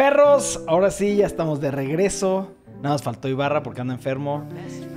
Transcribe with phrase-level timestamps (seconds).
[0.00, 2.52] Perros, ahora sí, ya estamos de regreso.
[2.76, 4.44] Nada más faltó Ibarra porque anda enfermo.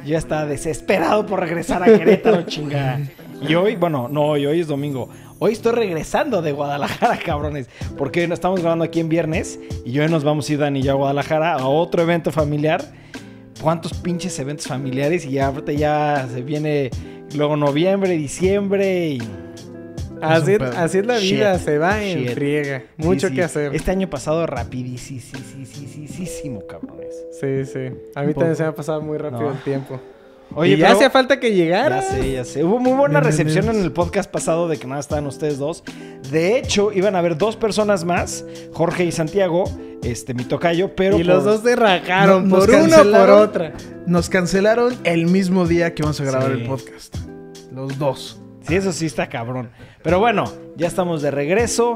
[0.06, 3.02] Ya está desesperado por regresar a Querétaro, chinga.
[3.42, 5.10] Y hoy, bueno, no hoy, hoy es domingo.
[5.40, 7.68] Hoy estoy regresando de Guadalajara, cabrones.
[7.98, 9.60] Porque estamos grabando aquí en viernes.
[9.86, 12.82] Y hoy nos vamos a ir, Dani, ya a Guadalajara a otro evento familiar.
[13.62, 15.26] ¿Cuántos pinches eventos familiares?
[15.26, 16.92] Y ahorita ya se viene
[17.36, 19.43] luego noviembre, diciembre y...
[20.24, 22.34] Así, Es así la vida, Shit, se va en shit.
[22.34, 22.84] friega.
[22.98, 23.36] Mucho Sí, sí.
[23.36, 23.76] que hacer.
[23.76, 27.16] Este año pasado rapidísimo, cabrones.
[27.40, 27.80] Sí, sí.
[28.16, 29.52] A mí también se me ha pasado muy rápido No.
[29.52, 30.00] el tiempo.
[30.56, 32.02] Oye, y ya hacía falta que llegara.
[32.02, 32.64] Ya sé, ya sé.
[32.64, 33.78] Hubo muy buena recepción bien.
[33.78, 35.84] en el podcast pasado de que nada estaban ustedes dos.
[36.32, 39.64] De hecho, iban a haber dos personas más, Jorge y Santiago,
[40.04, 42.96] este, mi tocayo, pero y los dos se rajaron No- nos por una o por
[42.98, 43.40] cancelaron.
[43.42, 43.74] otra.
[44.06, 46.62] Nos cancelaron el mismo día que vamos a grabar Sí.
[46.62, 47.16] el podcast.
[47.74, 48.40] Los dos.
[48.64, 49.70] Sí, eso sí está cabrón.
[50.04, 50.46] Pero bueno,
[50.78, 51.96] ya estamos de regreso.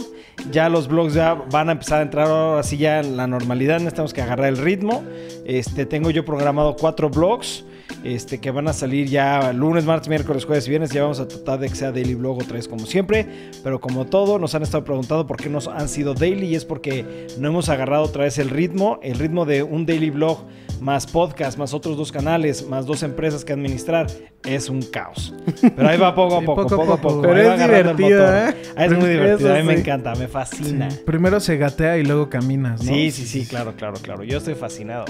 [0.52, 3.78] Ya los vlogs ya van a empezar a entrar ahora sí ya en la normalidad.
[3.78, 5.04] Necesitamos que agarrar el ritmo.
[5.46, 7.64] Este, tengo yo programado cuatro vlogs.
[8.04, 10.92] Este, que van a salir ya lunes, martes, miércoles, jueves y viernes.
[10.92, 13.26] Ya vamos a tratar de que sea daily vlog otra vez como siempre.
[13.64, 16.48] Pero como todo, nos han estado preguntando por qué nos han sido daily.
[16.48, 19.00] Y es porque no hemos agarrado otra vez el ritmo.
[19.02, 20.40] El ritmo de un daily vlog
[20.82, 24.08] más podcast, más otros dos canales, más dos empresas que administrar.
[24.46, 25.34] Es un caos.
[25.76, 27.22] Pero ahí va poco a Sí, poco, poco a poco.
[27.22, 28.10] Pero Ahí es motor.
[28.10, 28.56] ¿eh?
[28.76, 29.54] Ah, es muy divertido.
[29.54, 30.90] A mí me encanta, me fascina.
[30.92, 31.00] Sí.
[31.06, 32.92] Primero se gatea y luego caminas, ¿no?
[32.92, 34.24] Sí, sí, sí, claro, claro, claro.
[34.24, 35.06] Yo estoy fascinado.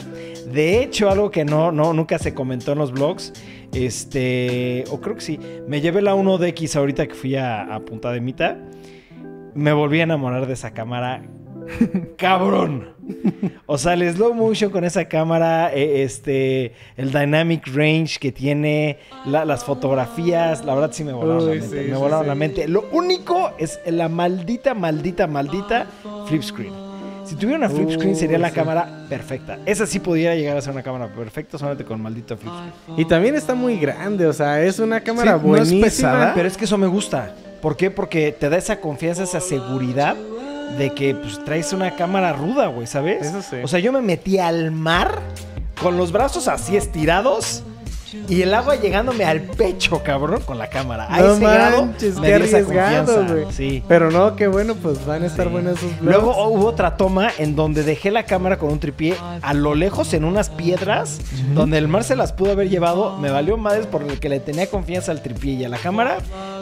[0.52, 3.34] De hecho, algo que no, no, nunca se comentó en los blogs,
[3.74, 8.12] este, o creo que sí, me llevé la 1DX ahorita que fui a, a Punta
[8.12, 8.58] de Mita.
[9.54, 11.24] Me volví a enamorar de esa cámara.
[12.18, 12.90] Cabrón.
[13.66, 18.98] O sea, el slow motion con esa cámara, eh, este, el dynamic range que tiene,
[19.26, 21.68] la- las fotografías, la verdad sí me volaron Uy, la mente.
[21.70, 22.28] sí, me sí, volaron sí.
[22.28, 22.68] la mente.
[22.68, 25.88] Lo único es la maldita, maldita, maldita
[26.28, 26.74] flip screen.
[27.24, 29.59] Si tuviera una flip screen sería la cámara perfecta.
[29.66, 33.00] Esa sí pudiera llegar a ser una cámara perfecta solamente con maldito flip screen.
[33.00, 35.84] Y también está muy grande, o sea, es una cámara Sí, no es buenísima.
[35.84, 36.31] pesada.
[36.34, 37.34] Pero es que eso me gusta.
[37.62, 37.91] ¿Por qué?
[37.91, 40.16] Porque te da esa confianza, esa seguridad
[40.78, 43.25] de que pues, traes una cámara ruda, güey, ¿sabes?
[43.25, 43.57] Eso sí.
[43.63, 45.19] O sea, yo me metí al mar
[45.81, 47.63] con los brazos así estirados
[48.28, 51.07] y el agua llegándome al pecho, cabrón, con la cámara.
[51.09, 53.45] A No ese manches, qué arriesgado, güey.
[53.51, 53.84] Sí.
[53.88, 55.51] Pero no, qué bueno, pues van a estar Sí.
[55.51, 56.03] buenos esos vlogs.
[56.03, 59.75] Luego oh, hubo otra toma en donde dejé la cámara con un tripié a lo
[59.75, 61.19] lejos en unas piedras
[61.53, 63.17] donde el mar se las pudo haber llevado.
[63.17, 66.17] Me valió madres por el que le tenía confianza al tripié y a la cámara.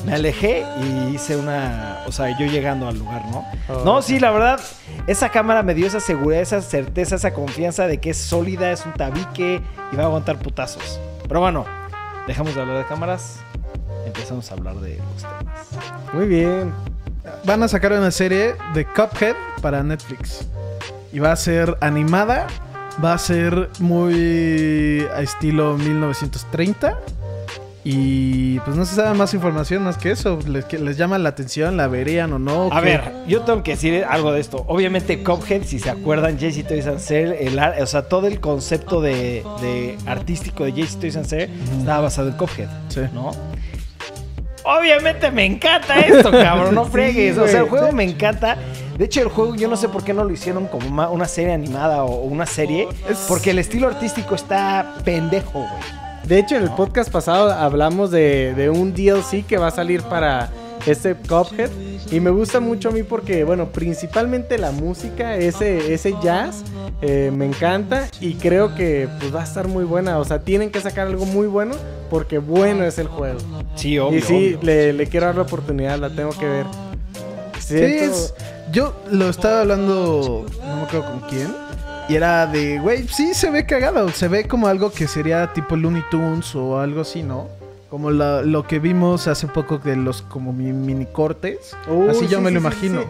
[0.05, 2.03] Me alejé y hice una.
[2.07, 3.45] O sea, yo llegando al lugar, ¿no?
[3.69, 3.83] Oh.
[3.83, 4.59] No, sí, la verdad,
[5.07, 8.85] esa cámara me dio esa seguridad, esa certeza, esa confianza de que es sólida, es
[8.85, 9.61] un tabique
[9.91, 10.99] y va a aguantar putazos.
[11.27, 11.65] Pero bueno,
[12.27, 13.39] dejamos de hablar de cámaras.
[14.05, 16.13] Empezamos a hablar de los temas.
[16.13, 16.73] Muy bien.
[17.45, 20.47] Van a sacar una serie de Cuphead para Netflix.
[21.11, 22.47] Y va a ser animada.
[23.03, 26.97] Va a ser muy a estilo 1930.
[27.87, 30.39] Y pues no se sabe más información más que eso.
[30.47, 32.69] Les, que les llama la atención, la verían o no.
[32.71, 34.65] A ver, yo tengo que decir algo de esto.
[34.67, 39.01] Obviamente, Cuphead, si se acuerdan, JC Toys and Sale, el o sea, todo el concepto
[39.01, 43.01] de, de artístico de JC Toys and estaba basado en Cuphead, Sí.
[43.13, 43.31] ¿no?
[44.63, 47.37] Obviamente me encanta esto, cabrón, no Sí, fregues.
[47.37, 48.57] o sea, el juego me encanta.
[48.97, 51.53] De hecho, el juego yo no sé por qué no lo hicieron como una serie
[51.53, 52.87] animada o una serie.
[53.27, 56.04] Porque el estilo artístico está pendejo, güey.
[56.27, 60.01] De hecho, en el podcast pasado hablamos de, de un DLC que va a salir
[60.03, 60.49] para
[60.87, 61.69] este Cuphead.
[62.11, 66.63] Y me gusta mucho a mí porque, bueno, principalmente la música, ese, ese jazz,
[67.01, 68.07] eh, me encanta.
[68.19, 70.17] Y creo que pues va a estar muy buena.
[70.19, 71.75] O sea, tienen que sacar algo muy bueno
[72.09, 73.39] porque bueno es el juego.
[73.75, 74.19] Sí, obvio.
[74.19, 74.59] y sí, obvio.
[74.63, 76.65] le, le quiero dar la oportunidad, la tengo que ver.
[77.59, 78.33] Sí, es-
[78.71, 81.53] yo lo estaba hablando, no me acuerdo con quién.
[82.07, 84.09] Y era de, güey, sí se ve cagado.
[84.09, 87.47] Se ve como algo que sería tipo Looney Tunes o algo así, ¿no?
[87.89, 91.75] Como la- lo que vimos hace poco de los como mi- mini cortes.
[92.09, 93.01] Así yo sí, me lo sí, imagino.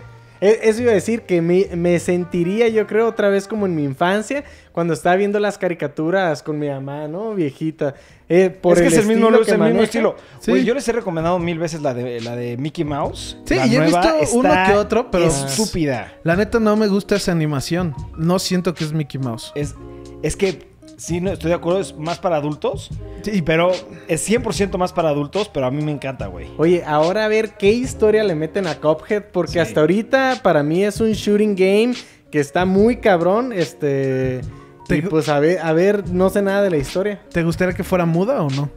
[0.46, 3.76] E- Eso iba a decir que me, me sentiría, yo creo, otra vez como en
[3.76, 7.34] mi infancia, cuando estaba viendo las caricaturas con mi mamá, ¿no?
[7.34, 7.96] Viejita.
[8.30, 10.16] Eh, por es que es el mismo, que el mismo estilo.
[10.40, 10.64] Sí.
[10.64, 13.38] Yo les he recomendado mil veces la de, la de Mickey Mouse.
[13.46, 14.00] Sí, La y he visto
[14.34, 16.14] uno que otro, pero- Estúpida.
[16.24, 17.96] La neta no me gusta esa animación.
[18.18, 19.52] No siento que es Mickey Mouse.
[19.56, 19.74] Es,
[20.22, 22.90] es que, sí, no, estoy de acuerdo, es más para adultos.
[23.24, 23.72] Sí, Pero
[24.08, 26.48] es 100% más para adultos, pero a mí me encanta, güey.
[26.58, 29.60] Oye, ahora a ver qué historia le meten a Cuphead, porque Sí.
[29.60, 31.94] hasta ahorita para mí es un shooting game
[32.32, 34.42] que está muy cabrón, este...
[34.88, 37.20] Te- Y pues a ver, a ver, no sé nada de la historia.
[37.32, 38.70] ¿Te gustaría que fuera muda o no?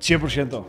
[0.00, 0.64] 100%.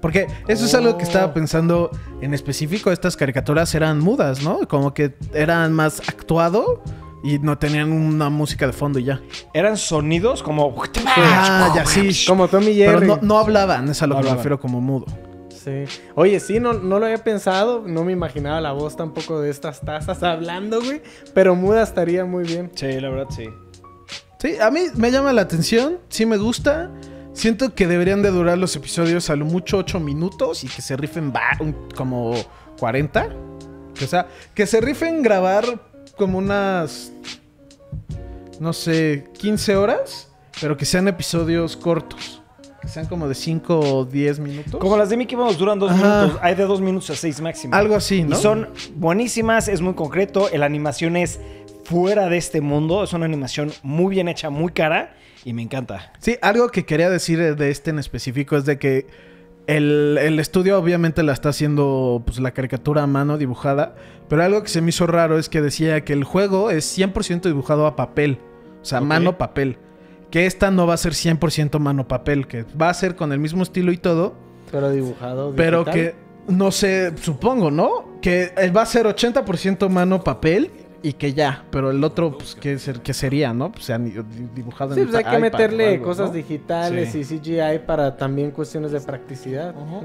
[0.00, 1.06] Porque eso es algo que Oh.
[1.08, 2.92] estaba pensando en específico.
[2.92, 4.60] Estas caricaturas eran mudas, ¿no?
[4.68, 6.82] Como que eran más actuado.
[7.24, 9.20] Y no tenían una música de fondo y ya.
[9.54, 10.74] Eran sonidos como.
[11.06, 12.10] Ah, ya sí.
[12.28, 13.06] Como Tommy Pero Jerry.
[13.06, 14.38] no, no hablaban, es a lo No que me hablaban.
[14.38, 15.06] refiero como mudo.
[15.48, 15.84] Sí.
[16.14, 17.82] Oye, sí, no, no lo había pensado.
[17.86, 21.00] No me imaginaba la voz tampoco de estas tazas hablando, güey.
[21.32, 22.70] Pero muda estaría muy bien.
[22.74, 23.48] Sí, la verdad, sí.
[24.38, 26.90] Sí, a mí me llama la atención, sí me gusta.
[27.32, 30.96] Siento que deberían de durar los episodios a lo mucho 8 minutos y que se
[30.98, 32.34] rifen un- como
[32.78, 33.28] 40.
[34.02, 35.64] O sea, que se rifen grabar
[36.16, 37.12] como unas,
[38.60, 40.28] no sé, 15 horas,
[40.60, 42.40] pero que sean episodios cortos.
[42.80, 44.76] Que sean como de 5 o 10 minutos.
[44.80, 46.22] Como las de Mickey Mouse duran dos Ajá.
[46.22, 46.40] minutos.
[46.42, 47.74] Hay de dos minutos a seis máximo.
[47.74, 48.36] Algo así, ¿no?
[48.36, 50.48] Y son buenísimas, es muy concreto.
[50.52, 51.40] La animación es
[51.84, 53.02] fuera de este mundo.
[53.02, 55.16] Es una animación muy bien hecha, muy cara.
[55.46, 56.12] Y me encanta.
[56.18, 59.06] Sí, algo que quería decir de este en específico es de que
[59.66, 63.94] el, el estudio obviamente la está haciendo pues, la caricatura a mano dibujada,
[64.28, 67.42] pero algo que se me hizo raro es que decía que el juego es 100%
[67.42, 68.38] dibujado a papel,
[68.82, 69.04] o sea, Ok.
[69.06, 69.78] mano papel.
[70.30, 73.38] Que esta no va a ser 100% mano papel, que va a ser con el
[73.38, 74.34] mismo estilo y todo,
[74.70, 75.52] Pero dibujado.
[75.56, 76.14] pero que
[76.48, 78.18] no sé, supongo, ¿no?
[78.20, 80.70] Que va a ser 80% mano papel
[81.04, 83.70] y que ya, pero el otro, pues, ¿qué, ser- qué sería, no?
[83.70, 86.32] Pues, sea, dibujado Sí, en pues hay que meterle algo, cosas ¿no?
[86.34, 87.20] digitales Sí.
[87.20, 90.02] y CGI para también cuestiones de practicidad, ¿no?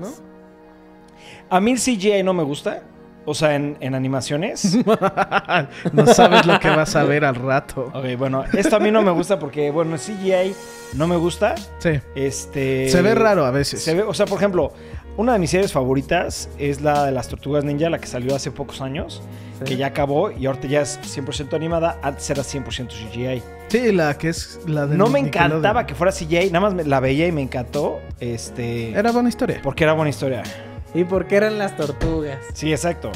[1.49, 2.83] A mí el CGI no me gusta.
[3.25, 4.77] O sea, en, en animaciones.
[5.93, 7.91] no sabes lo que vas a ver al rato.
[7.93, 10.53] ok, bueno, esto a mí no me gusta porque, bueno, el CGI
[10.93, 11.55] no me gusta.
[11.79, 11.91] Sí.
[12.15, 12.89] Este.
[12.89, 13.83] Se ve raro a veces.
[13.83, 14.71] Se ve, o sea, por ejemplo,
[15.17, 18.51] una de mis series favoritas es la de las Tortugas Ninja, la que salió hace
[18.51, 19.21] pocos años,
[19.59, 19.65] Sí.
[19.65, 21.99] que ya acabó y ahorita ya es 100% animada.
[22.01, 23.43] Antes era 100% CGI.
[23.67, 26.83] Sí, la que es la de No me encantaba que fuera CGI, nada más me-
[26.85, 27.99] la veía y me encantó.
[28.19, 28.91] Este.
[28.91, 29.59] Era buena historia.
[29.61, 30.43] Porque era buena historia.
[30.93, 32.39] ¿Y por qué eran las tortugas?
[32.53, 33.11] Sí, exacto.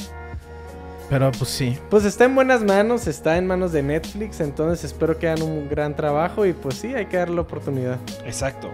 [1.09, 1.77] Pero pues sí.
[1.89, 5.67] Pues está en buenas manos, está en manos de Netflix, entonces espero que hagan un
[5.69, 7.97] gran trabajo y pues sí, hay que darle la oportunidad.
[8.25, 8.69] Exacto.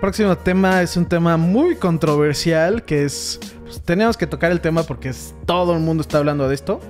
[0.00, 3.40] Próximo tema es un tema muy controversial que es...
[3.68, 6.80] pues, teníamos que tocar el tema porque es- todo el mundo está hablando de esto.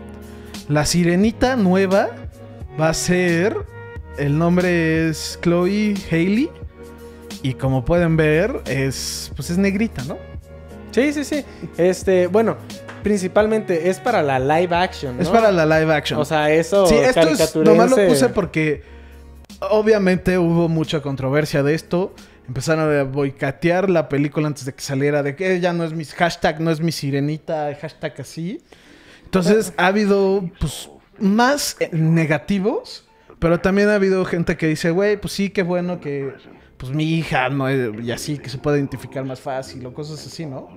[0.68, 2.08] La sirenita nueva
[2.80, 3.56] va a ser...
[4.18, 6.50] El nombre es Chloe Haley.
[7.42, 10.18] Y como pueden ver, es pues es negrita, ¿no?
[10.90, 11.44] Sí, sí, sí.
[11.76, 12.56] Este, bueno,
[13.04, 15.22] principalmente es para la live action, ¿no?
[15.22, 16.18] Es para la live action.
[16.18, 18.82] O sea, eso Sí, esto es, nomás lo puse porque
[19.70, 22.12] obviamente hubo mucha controversia de esto.
[22.48, 26.04] Empezaron a boicatear la película antes de que saliera, de que ya no es mi
[26.04, 28.60] hashtag, no es mi sirenita, hashtag así.
[29.24, 33.06] Entonces ha habido pues más eh, negativos,
[33.38, 36.32] pero también ha habido gente que dice, güey, pues sí, qué bueno que
[36.78, 37.68] pues mi hija, ¿no?
[37.70, 40.68] Y así, que se puede identificar más fácil o cosas así, ¿no?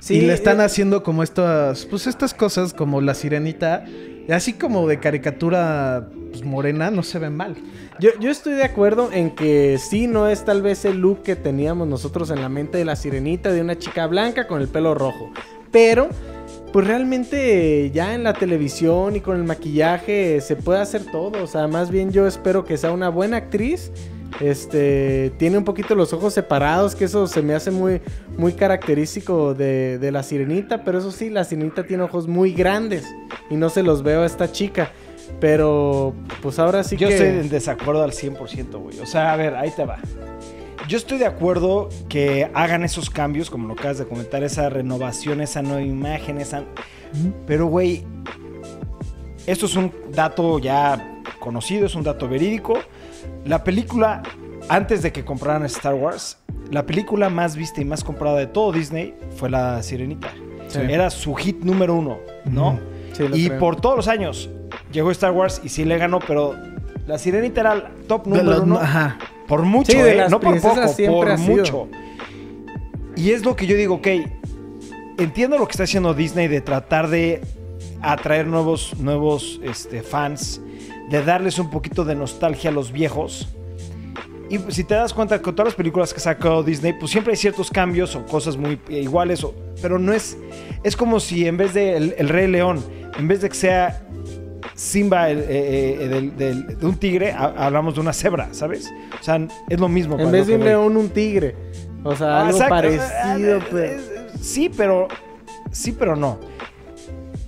[0.00, 3.84] Sí, y le están eh, haciendo como estas, pues estas cosas como la sirenita,
[4.30, 7.56] así como de caricatura pues, morena, no se ven mal.
[8.00, 11.36] Yo, yo estoy de acuerdo en que sí, no es tal vez el look que
[11.36, 14.94] teníamos nosotros en la mente de la sirenita, de una chica blanca con el pelo
[14.94, 15.30] rojo.
[15.70, 16.08] Pero,
[16.72, 21.42] pues realmente ya en la televisión y con el maquillaje se puede hacer todo.
[21.42, 23.90] O sea, más bien yo espero que sea una buena actriz.
[24.40, 28.00] Este, tiene un poquito los ojos separados, que eso se me hace muy,
[28.38, 30.82] muy característico de, de la sirenita.
[30.84, 33.04] Pero eso sí, la sirenita tiene ojos muy grandes
[33.52, 34.92] y no se los veo a esta chica.
[35.40, 37.14] Pero, pues ahora sí Yo que...
[37.14, 38.98] estoy en desacuerdo al 100%, güey.
[39.00, 39.98] O sea, a ver, ahí te va.
[40.88, 45.40] Yo estoy de acuerdo que hagan esos cambios, como lo acabas de comentar, esa renovación,
[45.40, 46.64] esa nueva imagen, esa...
[47.46, 48.04] Pero, güey,
[49.46, 52.78] esto es un dato ya conocido, es un dato verídico.
[53.44, 54.22] La película,
[54.68, 56.38] antes de que compraran Star Wars,
[56.70, 60.32] la película más vista y más comprada de todo Disney fue La Sirenita.
[60.68, 60.78] Sí.
[60.80, 62.91] Era su hit número uno, ¿no?
[63.12, 63.58] Sí, y creo.
[63.58, 64.48] por todos los años
[64.92, 66.54] llegó Star Wars y sí le ganó, pero
[67.06, 68.78] La Sirenita era el top número los- uno.
[68.78, 69.18] Ajá.
[69.48, 70.14] Por mucho, Sí, de ¿eh?
[70.16, 71.88] las No por poco, por mucho.
[73.16, 74.06] Y es lo que yo digo, ok,
[75.18, 77.42] entiendo lo que está haciendo Disney de tratar de
[78.00, 80.60] atraer nuevos, nuevos este, fans,
[81.10, 83.48] de darles un poquito de nostalgia a los viejos.
[84.48, 87.32] Y si te das cuenta, con todas las películas que ha sacado Disney, pues siempre
[87.32, 90.36] hay ciertos cambios o cosas muy iguales, o- pero no es...
[90.82, 92.82] Es como si en vez de el, el Rey León,
[93.18, 94.02] en vez de que sea
[94.74, 98.90] Simba el, eh, eh, del- del- de un tigre, ha- hablamos de una cebra, ¿sabes?
[99.20, 100.18] O sea, es lo mismo.
[100.18, 101.54] En vez de un león, un tigre.
[102.04, 102.74] O sea, Ah, algo exacto.
[102.74, 103.58] parecido.
[103.78, 104.00] Eh,
[104.40, 105.08] Sí, pero.
[105.70, 106.38] Sí, pero no.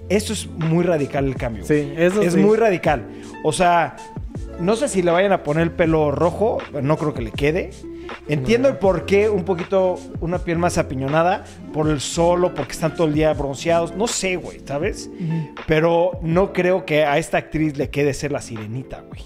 [0.08, 1.64] Esto es muy radical el cambio.
[1.64, 2.38] Sí, eso Es sí.
[2.38, 3.06] muy radical.
[3.42, 3.96] O sea,
[4.60, 7.70] no sé si le vayan a poner el pelo rojo, no creo que le quede.
[8.26, 12.72] Entiendo el por qué un poquito una piel más apiñonada por el sol o porque
[12.72, 13.94] están todo el día bronceados.
[13.94, 15.10] No sé, güey, ¿sabes?
[15.66, 19.22] Pero no creo que a esta actriz le quede ser la sirenita, güey.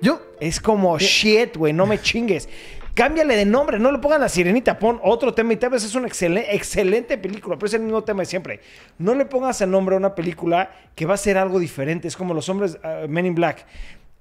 [0.00, 2.48] Yo, Es como shit, güey, no me chingues.
[2.94, 5.94] Cámbiale de nombre, no le pongan la sirenita, pon otro tema y tal vez es
[5.94, 8.60] una excelente, excelente película, pero es el mismo tema de siempre.
[8.98, 12.08] No le pongas el nombre a una película que va a ser algo diferente.
[12.08, 13.66] Es como los hombres ah, Men in Black.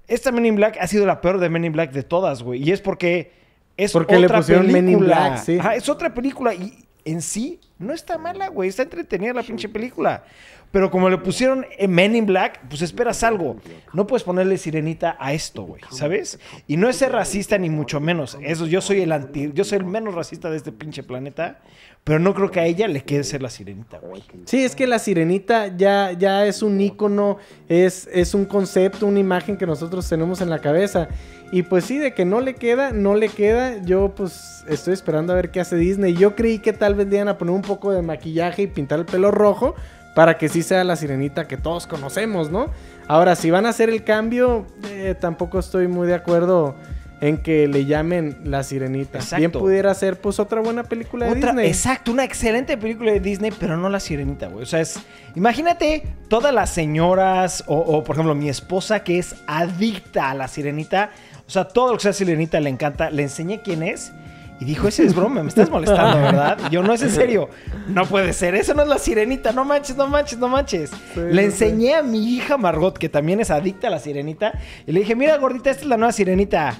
[0.08, 2.62] Esta Men in Black ha sido la peor de Men in Black de todas, güey.
[2.62, 3.32] Y es porque
[3.80, 4.82] es Porque le otra pusieron película.
[4.82, 5.58] Men in Black, sí.
[5.60, 8.70] Ajá, es otra película y en sí no está mala, güey.
[8.70, 10.24] Está entretenida la pinche película.
[10.72, 13.56] Pero como le pusieron eh, Men in Black, pues esperas algo.
[13.94, 16.40] No puedes ponerle sirenita a esto, güey, ¿sabes?
[16.68, 18.38] Y no es ser racista ni mucho menos.
[18.44, 21.60] Eso, yo soy el anti, yo soy el menos racista de este pinche planeta.
[22.04, 24.24] Pero no creo que a ella le quede ser la sirenita, güey.
[24.46, 29.20] Sí, es que la sirenita ya, ya es un icono, es, es un concepto, una
[29.20, 31.10] imagen que nosotros tenemos en la cabeza.
[31.52, 33.78] Y pues sí, de que no le queda, no le queda.
[33.84, 36.14] Yo pues estoy esperando a ver qué hace Disney.
[36.14, 39.00] Yo creí que tal vez le iban a poner un poco de maquillaje y pintar
[39.00, 39.76] el pelo rojo
[40.16, 42.68] para que sí sea la sirenita que todos conocemos, ¿no?
[43.08, 46.76] Ahora, si van a hacer el cambio, eh, tampoco estoy muy de acuerdo
[47.22, 49.18] en que le llamen la sirenita.
[49.20, 49.38] Exacto.
[49.38, 51.68] Bien pudiera ser pues otra buena película de Otra, Disney.
[51.68, 54.64] exacto, una excelente película de Disney, pero no la sirenita, güey.
[54.64, 55.00] O sea, es.
[55.36, 60.48] Imagínate todas las señoras, o, o, por ejemplo, mi esposa que es adicta a la
[60.48, 61.12] sirenita.
[61.46, 63.10] O sea, todo lo que sea sirenita le encanta.
[63.10, 64.12] Le enseñé quién es.
[64.62, 66.58] Y dijo, ese es broma, me estás molestando, ¿verdad?
[66.70, 67.50] Y Yo, no es en serio.
[67.88, 69.54] No puede ser, eso no es la sirenita.
[69.54, 70.90] No manches, no manches, no manches.
[70.90, 74.52] Sí, le sí, enseñé a mi hija Margot, que también es adicta a la sirenita.
[74.86, 76.78] Y le dije, mira, gordita, esta es la nueva sirenita.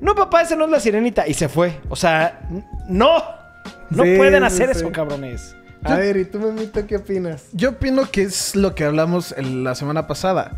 [0.00, 1.26] No, papá, esa no es la sirenita.
[1.28, 1.80] Y se fue.
[1.88, 2.40] O sea,
[2.88, 3.22] no.
[3.90, 4.80] No Sí, pueden hacer sí.
[4.80, 5.56] eso, cabrones.
[5.82, 7.46] A ver, ¿y tú, Memito, qué opinas?
[7.52, 10.52] yo opino que es lo que hablamos el- la semana pasada.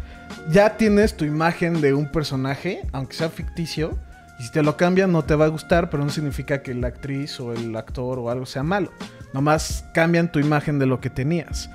[0.50, 3.96] Ya tienes tu imagen de un personaje, aunque sea ficticio,
[4.40, 6.88] y si te lo cambian no te va a gustar, pero no significa que la
[6.88, 8.90] actriz o el actor o algo sea malo.
[9.32, 11.70] Nomás cambian tu imagen de lo que tenías.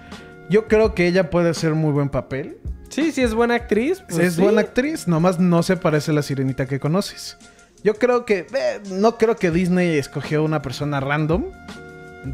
[0.49, 2.57] Yo creo que ella puede hacer muy buen papel.
[2.89, 4.03] Sí, sí es buena actriz.
[4.07, 4.41] pues es sí.
[4.41, 7.37] buena actriz, nomás no se parece a la sirenita que conoces.
[7.83, 8.47] Yo creo que.
[8.53, 11.45] eh, no creo que Disney escogió una persona random.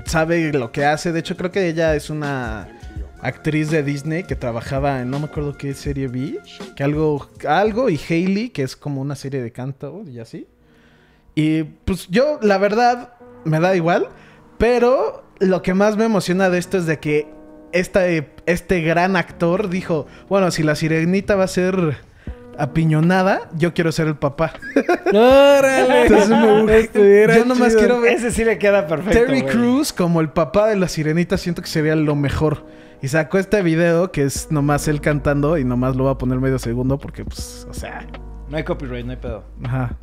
[0.06, 1.12] Sabe lo que hace.
[1.12, 2.68] De hecho, creo que ella es una
[3.22, 6.40] actriz de Disney que trabajaba en no me acuerdo qué serie vi.
[6.76, 7.30] Que algo.
[7.48, 10.48] Algo y Hailey, que es como una serie de canto y así.
[11.36, 14.08] Y pues yo, la verdad, me da igual.
[14.58, 17.28] Pero lo que más me emociona de esto es de que
[17.74, 18.06] esta,
[18.46, 21.98] este gran actor dijo: Bueno, si la sirenita va a ser
[22.58, 24.54] apiñonada, yo quiero ser el papá.
[25.08, 26.04] ¡Órale!
[26.04, 27.80] Entonces me- Estuviera yo nomás chido.
[27.80, 29.20] quiero ver Ese sí le queda perfecto.
[29.20, 29.54] Terry güey.
[29.54, 31.38] Crews como el papá de la sirenita.
[31.38, 32.66] Siento que sería lo mejor.
[33.02, 36.40] Y sacó este video que es nomás él cantando y nomás lo voy a poner
[36.40, 38.06] medio segundo porque, pues, o sea,
[38.50, 39.44] No hay copyright, no hay pedo.
[39.66, 39.98] ajá.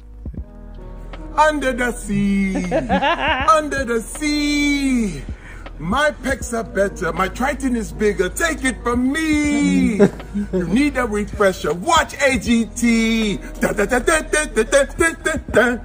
[1.50, 5.22] Under the sea, under the sea.
[5.80, 7.10] My pecs are better.
[7.10, 8.28] My Triton is bigger.
[8.28, 9.96] Take it from me.
[10.52, 11.72] you need a refresher.
[11.72, 13.40] Watch AGT.
[13.60, 15.80] Da,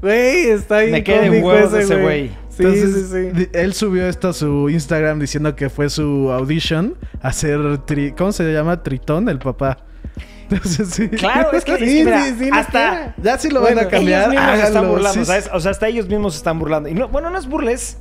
[0.00, 0.92] Güey, está bien.
[0.92, 2.28] Me queda en huevos ese güey.
[2.48, 3.48] Sí, Entonces, sí, sí.
[3.52, 7.60] él subió esto a su Instagram diciendo que fue su audition a ser.
[7.84, 8.82] Tri ¿Cómo se llama?
[8.82, 9.76] Tritón, el papá.
[10.50, 11.10] Entonces, sí.
[11.10, 13.14] Claro, es que, es que mira, sí, sí, hasta.
[13.22, 14.32] Ya sí lo bueno, van a cambiar.
[14.32, 15.50] Ellos mismos se están burlando, ¿sabes?
[15.52, 16.88] O sea, hasta ellos mismos se están burlando.
[16.88, 17.98] Y no, bueno, no es burles.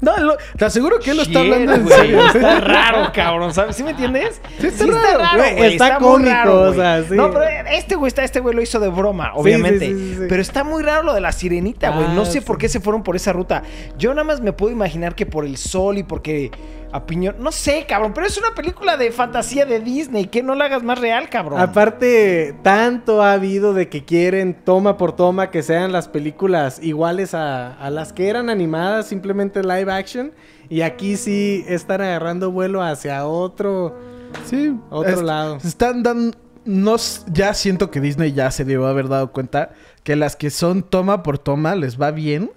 [0.00, 2.26] No, lo- te aseguro que él lo está hablando en serio.
[2.26, 3.76] Está raro, cabrón, ¿sabes?
[3.76, 4.40] ¿Sí me entiendes?
[4.60, 4.86] Sí, está
[5.18, 6.74] raro, güey, está muy cómico, o güey.
[6.74, 7.14] sea, sí.
[7.14, 9.86] No, pero este güey está, este güey lo hizo de broma, obviamente.
[9.86, 10.26] sí, sí, sí.
[10.28, 12.08] Pero está muy raro lo de la sirenita, güey.
[12.14, 12.40] no Ah, sé sí.
[12.40, 13.62] por qué se fueron por esa ruta.
[13.98, 16.50] Yo nada más me puedo imaginar que por el sol y porque
[16.94, 17.36] a piñón.
[17.40, 20.26] No sé, cabrón, pero es una película de fantasía de Disney.
[20.26, 21.60] Que no la hagas más real, cabrón.
[21.60, 27.34] Aparte, tanto ha habido de que quieren toma por toma que sean las películas iguales
[27.34, 30.32] a, a las que eran animadas, simplemente live action.
[30.68, 33.98] Y aquí sí están agarrando vuelo hacia otro.
[34.44, 35.56] Sí, Otro es- lado.
[35.64, 36.36] Están dando.
[36.64, 36.96] No,
[37.30, 39.72] ya siento que Disney ya se debió haber dado cuenta
[40.02, 42.50] que las que son toma por toma les va bien.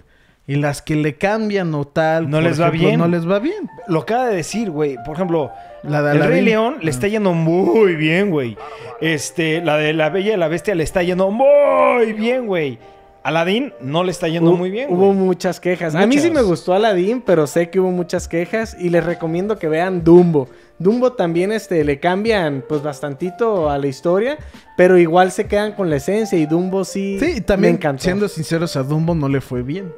[0.48, 2.28] Y las que le cambian o tal.
[2.30, 2.98] No les va bien.
[2.98, 3.68] No les va bien.
[3.86, 4.96] Lo acaba de decir, güey.
[5.04, 5.52] Por ejemplo,
[5.84, 6.42] La de El Rey.
[6.42, 8.56] León le está yendo muy bien, güey.
[9.00, 12.78] Este, la de La Bella y la Bestia le está yendo muy bien, güey.
[13.24, 15.94] Aladdin no le está yendo Hubo- muy bien, Hubo muchas quejas.
[15.94, 19.58] A mí sí me gustó Aladdin, pero sé que hubo muchas quejas y les recomiendo
[19.58, 20.48] que vean Dumbo.
[20.78, 24.38] Dumbo también este, le cambian pues bastantito a la historia,
[24.78, 28.02] pero igual se quedan con la esencia y Dumbo sí, Sí, y también, me encantó.
[28.04, 29.92] siendo sinceros, a Dumbo no le fue bien.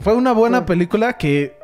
[0.00, 1.56] Fue una buena Fue- película que.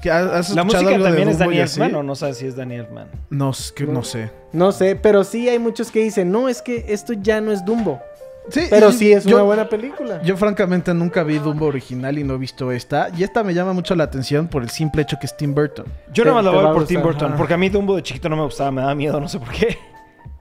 [0.00, 1.62] que ¿Has La música algo de también es Daniel?
[1.62, 3.08] Elfman o no sabes si es Daniel Elfman.
[3.30, 4.30] No, es que no sé.
[4.52, 7.64] No sé, pero sí hay muchos que dicen, no, es que esto ya no es
[7.64, 8.00] Dumbo.
[8.48, 10.22] Sí, Pero sí es yo- una buena película.
[10.22, 13.08] Yo francamente nunca vi Dumbo original y no he visto esta.
[13.16, 15.84] Y esta me llama mucho la atención por el simple hecho que es Tim Burton.
[16.12, 17.28] Yo nada más la voy por Tim Burton.
[17.30, 17.36] ajá.
[17.36, 19.50] Porque a mí Dumbo de chiquito no me gustaba, me daba miedo, no sé por
[19.50, 19.76] qué.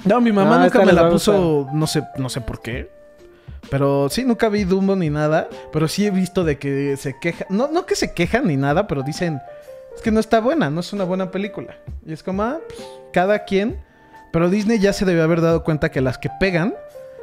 [0.05, 2.91] No, mi mamá No, nunca me la puso, no sé, no sé por qué.
[3.69, 5.47] Pero sí, nunca vi Dumbo ni nada.
[5.71, 7.47] Pero sí he visto de que se quejan.
[7.49, 9.39] No, no que se quejan ni nada, pero dicen.
[9.95, 11.75] Es que no está buena, no es una buena película.
[12.05, 12.79] Y es como, ah, pues,
[13.13, 13.77] cada quien.
[14.33, 16.73] Pero Disney ya se debe haber dado cuenta que las que pegan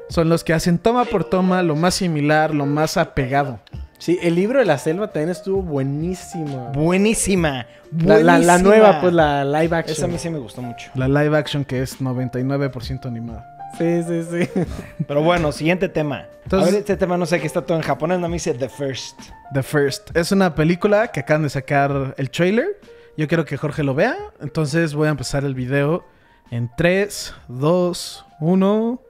[0.08, 3.60] son los que hacen toma por toma lo más similar, lo más apegado.
[3.98, 6.72] Sí, el libro de la selva también estuvo buenísimo.
[6.74, 7.66] Buenísima.
[8.04, 10.10] La, la- nueva, pues la live Esa a action.
[10.10, 10.90] mí sí me gustó mucho.
[10.94, 13.51] La live action que es 99% animada.
[13.78, 14.48] Sí, sí, sí.
[15.06, 16.26] Pero bueno, siguiente tema.
[16.44, 18.54] Entonces- a ver, este tema no sé que está todo en japonés, no me dice
[18.54, 19.18] The First.
[19.54, 20.16] The First.
[20.16, 22.80] Es una película que acaban de sacar el trailer.
[23.16, 24.16] Yo quiero que Jorge lo vea.
[24.40, 26.04] Entonces voy a empezar el video
[26.50, 29.00] en 3, 2, 1.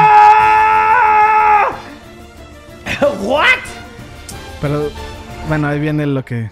[0.00, 1.70] ¡Ah!
[3.22, 3.46] ¿What?
[4.60, 4.90] Pero
[5.48, 6.50] bueno, ahí viene lo que...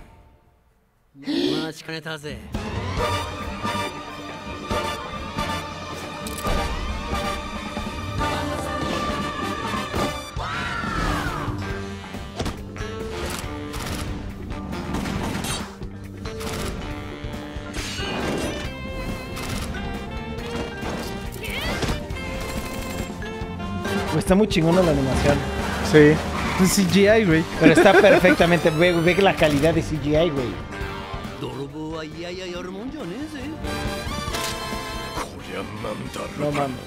[24.13, 25.37] Pues está muy chingona la animación.
[25.93, 26.15] Sí.
[26.63, 27.45] Es CGI, güey.
[27.61, 28.71] Pero está perfectamente.
[28.71, 30.49] ve, ve la calidad de CGI, güey.
[36.39, 36.79] No mames.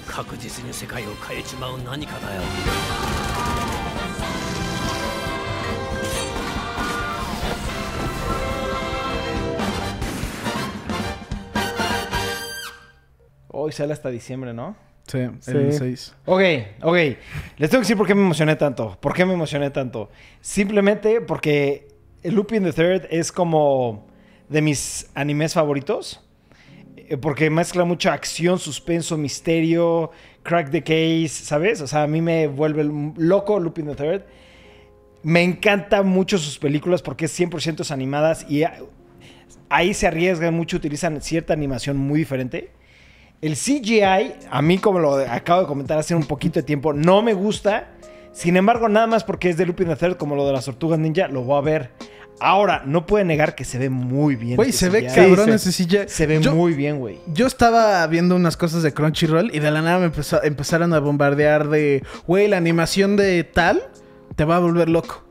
[13.48, 14.76] Hoy sale hasta diciembre, ¿no?
[15.12, 15.50] Sí, Sí.
[15.52, 16.14] el 6.
[16.26, 16.40] Ok,
[16.82, 16.96] ok.
[17.58, 18.98] Les tengo que decir por qué me emocioné tanto.
[19.00, 20.10] ¿Por qué me emocioné tanto?
[20.40, 21.88] Simplemente porque
[22.24, 24.06] Lupin the Third es como
[24.48, 26.20] de mis animes favoritos.
[26.96, 30.10] Eh, Porque mezcla mucha acción, suspenso, misterio,
[30.42, 31.80] crack the case, ¿sabes?
[31.80, 32.84] O sea, a mí me vuelve
[33.16, 34.22] loco Lupin the Third.
[35.22, 38.64] Me encantan mucho sus películas porque es 100% animadas y
[39.68, 42.70] ahí se arriesgan mucho, utilizan cierta animación muy diferente.
[43.42, 47.22] El CGI, a mí como lo acabo de comentar hace un poquito de tiempo, no
[47.22, 47.88] me gusta.
[48.32, 50.98] Sin embargo, nada más porque es de Lupin the Third, como lo de las tortugas
[50.98, 51.90] ninja, lo voy a ver.
[52.40, 54.56] Ahora, no puede negar que se ve muy bien.
[54.56, 55.98] Güey, este se ve cabrón se- ese CGI.
[56.08, 57.18] Se ve Yo- muy bien, güey.
[57.34, 61.00] Yo estaba viendo unas cosas de Crunchyroll y de la nada me empezó- empezaron a
[61.00, 63.82] bombardear de, güey, la animación de tal
[64.34, 65.24] te va a volver loco.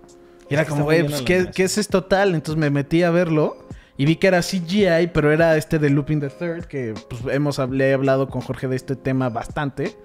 [0.49, 1.53] Y era como, güey, pues, la ¿qué, animación.
[1.55, 2.35] qué es esto tal?
[2.35, 3.57] Entonces me metí a verlo
[4.01, 7.59] y vi que era CGI, pero era este de Looping the Third, que pues hemos
[7.59, 9.95] hab- le he hablado con Jorge de este tema bastante.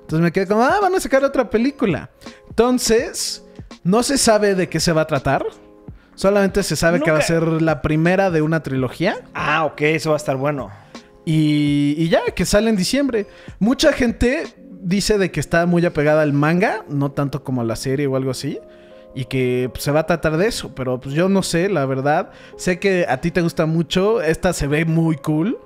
[0.00, 2.10] Entonces me quedé como, ah, van a sacar otra película.
[2.48, 3.44] Entonces,
[3.84, 5.44] no se sabe de qué se va a tratar.
[6.14, 9.16] Solamente se sabe que va a ser la primera de una trilogía.
[9.34, 10.70] Ah, ok, eso va a estar bueno.
[11.24, 13.26] Y, y ya, que sale en diciembre.
[13.58, 14.44] Mucha gente
[14.82, 18.16] dice de que está muy apegada al manga, no tanto como a la serie o
[18.16, 18.58] algo así.
[19.14, 20.74] Y que pues, se va a tratar de eso.
[20.74, 22.30] Pero pues yo no sé, la verdad.
[22.56, 24.22] Sé que a ti te gusta mucho.
[24.22, 25.58] Esta se ve muy cool.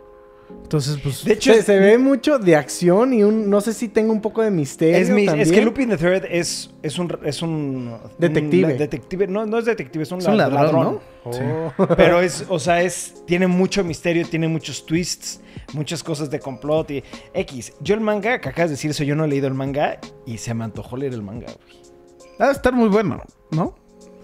[0.62, 1.24] Entonces, pues.
[1.24, 4.42] De hecho, Se, ve mucho de acción y un, no sé si tenga un poco
[4.42, 4.96] de misterio.
[4.96, 7.16] es, mi- es que Lupin the Third es, es un...
[7.24, 8.72] Es un Detective.
[8.72, 9.26] un detective.
[9.28, 11.32] No, no es detective, es un, es un la- ladrón, ¿no?
[11.32, 11.40] Sí.
[11.96, 15.40] Pero es, o sea, es, tiene mucho misterio, tiene muchos twists,
[15.72, 17.04] muchas cosas de complot y
[17.34, 17.72] X.
[17.80, 20.38] Yo el manga, que acabas de decir eso, yo no he leído el manga y
[20.38, 21.85] se me antojó leer el manga, güey.
[22.40, 23.74] Va a estar muy bueno, ¿no?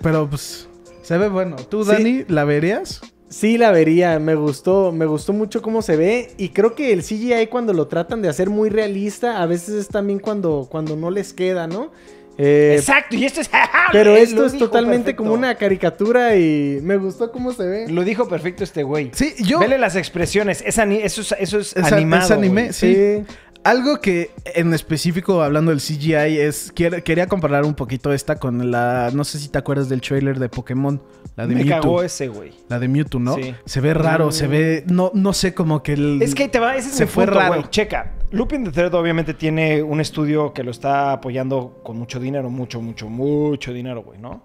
[0.03, 0.69] Pero pues.
[1.03, 1.57] Se ve bueno.
[1.57, 1.91] ¿Tú, Sí.
[1.93, 3.01] Dani, la verías?
[3.29, 4.19] Sí, la vería.
[4.19, 6.33] Me gustó, me gustó mucho cómo se ve.
[6.37, 9.89] Y creo que el CGI cuando lo tratan de hacer muy realista, a veces es
[9.89, 11.91] también cuando, cuando no les queda, ¿no?
[12.39, 13.51] Eh, Exacto, y esto es...
[13.93, 15.23] pero esto lo es totalmente perfecto.
[15.23, 17.89] como una caricatura y me gustó cómo se ve.
[17.91, 19.11] Lo dijo perfecto este güey.
[19.15, 19.59] Sí, yo.
[19.61, 22.25] Vele las expresiones, es ani- eso es, eso es, Es, animado.
[22.25, 22.73] es anime.
[22.73, 23.23] Sí.
[23.65, 29.11] Algo que en específico hablando del CGI es quería comparar un poquito esta con la
[29.15, 31.01] no sé si te acuerdas del trailer de Pokémon,
[31.37, 32.51] la de Me Mewtwo, cagó ese, güey.
[32.69, 33.37] la de Mewtwo, ¿no?
[33.37, 33.55] Sí.
[33.65, 36.75] Se ve raro, se ve no no sé como que el Es que te va,
[36.75, 37.63] ese es Se fue punto, raro.
[37.71, 38.15] Checa.
[38.33, 42.81] Lupin the Third obviamente tiene un estudio que lo está apoyando con mucho dinero, mucho,
[42.83, 44.43] mucho, mucho dinero, güey, ¿no?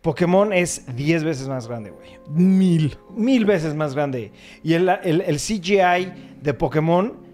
[0.00, 2.10] Pokémon es 10 veces más grande, güey.
[2.30, 2.96] mil.
[3.14, 4.32] Mil veces más grande.
[4.62, 7.27] Y el, el- el CGI de Pokémon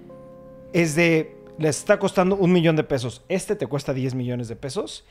[0.75, 1.35] es de...
[1.57, 3.23] Les está costando un millón de pesos.
[3.29, 5.05] Este te cuesta 10 millones de pesos.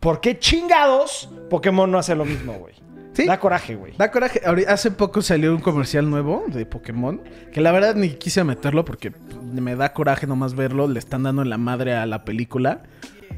[0.00, 2.74] ¿por qué chingados Pokémon no hace lo mismo, güey?
[3.12, 3.26] Sí.
[3.26, 3.92] Da coraje, güey.
[3.98, 4.40] Da coraje.
[4.66, 7.20] Hace poco salió un comercial nuevo de Pokémon.
[7.52, 9.12] Que la verdad ni quise meterlo porque
[9.52, 10.88] me da coraje nomás verlo.
[10.88, 12.84] Le están dando la madre a la película.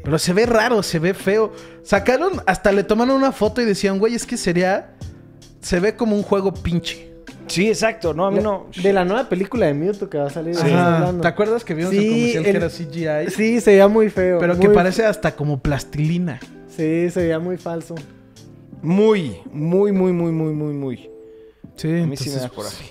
[0.05, 1.53] Pero se ve raro, se ve feo.
[1.83, 4.95] Sacaron, hasta le tomaron una foto y decían, güey, es que sería.
[5.63, 7.12] Se ve como un juego pinche.
[7.53, 8.15] Sí, exacto.
[8.15, 8.67] No, a mí no.
[8.83, 10.57] De la nueva película de Mewtwo que va a salir.
[10.57, 11.21] Hablando.
[11.21, 13.31] ¿Te acuerdas que vimos Sí, el comercial que era CGI?
[13.31, 14.39] Sí, se veía muy feo.
[14.39, 16.41] Pero que parece hasta como plastilina.
[16.69, 17.95] Sí, se veía muy falso.
[18.81, 21.11] Muy, muy, muy, muy, muy, muy, muy.
[21.77, 22.91] Sí, A mí sí me entonces, da coraje.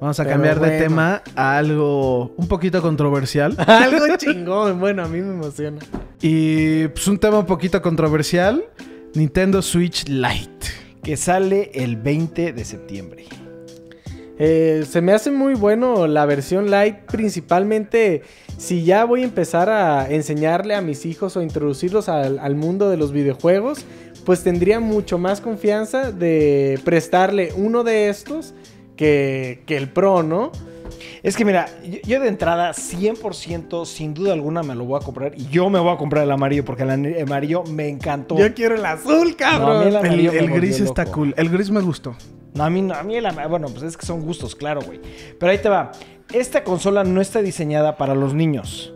[0.00, 3.54] Vamos a Pero cambiar de tema a algo un poquito controversial.
[3.66, 4.80] Algo chingón.
[4.80, 5.78] Bueno, a mí me emociona.
[6.20, 8.64] y pues un tema un poquito controversial.
[9.14, 10.79] Nintendo Switch Lite.
[11.02, 13.24] Que sale el 20 de septiembre.
[14.42, 18.22] Eh, se me hace muy bueno la versión light, principalmente
[18.56, 22.96] si ya voy a empezar a enseñarle a mis hijos o introducirlos al, mundo de
[22.96, 23.84] los videojuegos,
[24.24, 28.54] pues tendría mucho más confianza de prestarle uno de estos
[28.96, 30.52] que, que el Pro, ¿no?
[31.22, 35.04] Es que mira, yo, yo de entrada 100% sin duda alguna me lo voy a
[35.04, 38.36] comprar y yo me voy a comprar el amarillo porque el amarillo me encantó.
[38.38, 39.88] Yo quiero el azul, cabrón.
[40.04, 41.16] el gris está loco.
[41.16, 41.34] cool.
[41.36, 42.14] El gris me gustó.
[42.54, 45.00] No, a mí, no, a mí el bueno, pues es que son gustos, claro, güey.
[45.38, 45.92] Pero ahí te va.
[46.32, 48.92] Esta consola no está diseñada para los niños.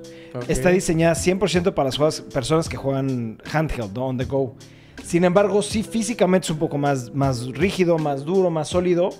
[0.49, 4.07] Está diseñada 100% para las juegas- personas que juegan handheld, ¿no?
[4.07, 4.57] On the go.
[5.05, 9.11] Sin embargo, sí físicamente es un poco más, más rígido, más duro, más sólido.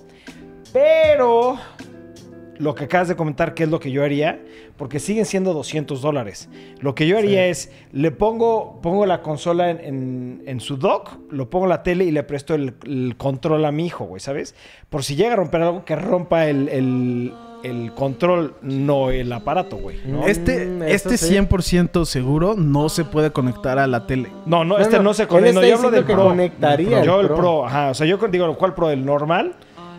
[0.73, 1.57] Pero
[2.59, 4.41] lo que acabas de comentar, que es lo que yo haría,
[4.77, 6.49] porque siguen siendo 200 dólares.
[6.81, 11.11] Lo que yo haría es, le pongo, pongo la consola en, en- en su dock,
[11.31, 14.21] lo pongo en la tele y le presto el, el control a mi hijo, güey,
[14.21, 14.55] ¿sabes?
[14.91, 17.33] Por si llega a romper algo, que rompa el, el-
[17.65, 19.97] el control, no el aparato, güey.
[20.05, 20.27] ¿no?
[20.27, 21.35] Este, Mm, este sí.
[21.35, 24.29] 100% seguro no se puede conectar a la tele.
[24.45, 25.67] No, no, No, este no, no, se conecta.
[25.67, 26.25] Yo hablo del Pro.
[26.25, 27.37] conectaría Yo el el Pro.
[27.37, 27.89] Pro, ajá.
[27.91, 28.91] O sea, yo digo, ¿cuál Pro?
[28.91, 29.55] El normal.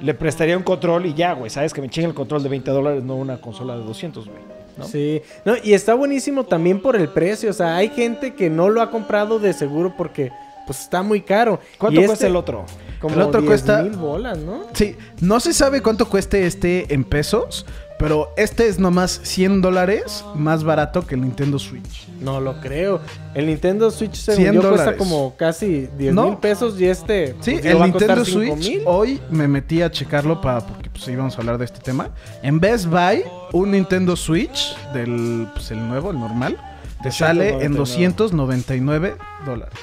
[0.05, 1.49] Le prestaría un control y ya, güey.
[1.49, 4.37] Sabes que me chingue el control de 20 dólares, no una consola de 200, güey.
[4.77, 4.85] ¿no?
[4.85, 7.49] Sí, no, y está buenísimo también por el precio.
[7.49, 10.31] O sea, hay gente que no lo ha comprado de seguro porque
[10.67, 11.59] pues está muy caro.
[11.77, 12.65] ¿Cuánto Y cuesta este, el otro?
[12.99, 14.63] Como El otro 10 cuesta- mil bolas, ¿no?
[14.73, 17.65] Sí, no se sabe cuánto cueste este en pesos,
[17.97, 22.07] pero este es nomás 100 dólares más barato que el Nintendo Switch.
[22.19, 22.99] No lo creo.
[23.33, 26.25] El Nintendo Switch según 100 yo cuesta como casi 10 No.
[26.27, 29.89] mil pesos y este Sí, pues, el va Nintendo 5 Switch, hoy me metí a
[29.89, 32.09] checarlo para porque pues íbamos a hablar de este tema.
[32.43, 36.57] En Best Buy, un Nintendo Switch del pues, el nuevo, el normal,
[37.01, 39.79] te sale en 299 dólares.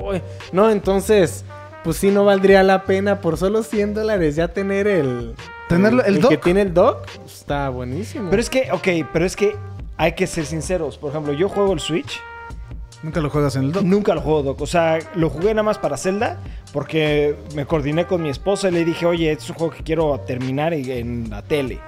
[0.00, 1.44] Uy, No, entonces,
[1.82, 5.34] pues sí no valdría la pena por solo 100 dólares ya tener el...
[5.68, 6.44] Tenerlo- el que dock.
[6.44, 7.06] tiene el dock.
[7.24, 8.30] Está buenísimo.
[8.30, 9.56] Pero es que, ok, pero es que
[9.96, 10.98] hay que ser sinceros.
[10.98, 12.20] Por ejemplo, yo juego el Switch.
[13.02, 13.82] Nunca lo juegas en el dock.
[13.82, 14.60] Nunca lo juego dock.
[14.62, 16.38] O sea, lo jugué nada más para Zelda
[16.72, 19.82] porque me coordiné con mi esposa y le dije, oye, este es un juego que
[19.82, 21.80] quiero terminar en la tele.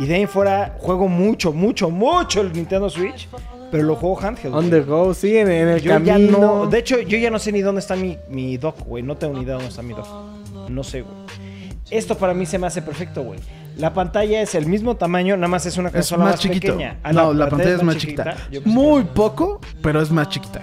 [0.00, 3.28] Y de ahí en fuera juego mucho, mucho, mucho el Nintendo Switch,
[3.70, 4.54] pero lo juego handheld.
[4.54, 6.12] On the go, sí, en, en el Yo camino.
[6.12, 6.66] ya no.
[6.66, 9.02] De hecho, yo ya no sé ni dónde está mi, mi dock, güey.
[9.02, 10.06] No tengo ni idea dónde está mi dock.
[10.68, 11.14] No sé, güey.
[11.90, 13.40] Esto para mí se me hace perfecto, güey.
[13.76, 16.72] La pantalla es el mismo tamaño, nada más es una Es consola más más, chiquito.
[16.72, 16.98] pequeña.
[17.02, 18.36] Ah, no, la, pantalla es más chiquita.
[18.64, 20.62] Muy poco, pero es más chiquita.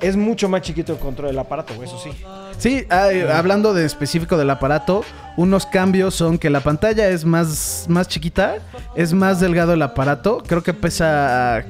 [0.00, 2.10] Es mucho más chiquito el control del aparato, güey, eso sí.
[2.58, 2.86] Sí,
[3.32, 5.04] hablando de específico del aparato,
[5.36, 8.56] unos cambios son que la pantalla es más, más chiquita,
[8.96, 11.64] es más delgado el aparato, creo que pesa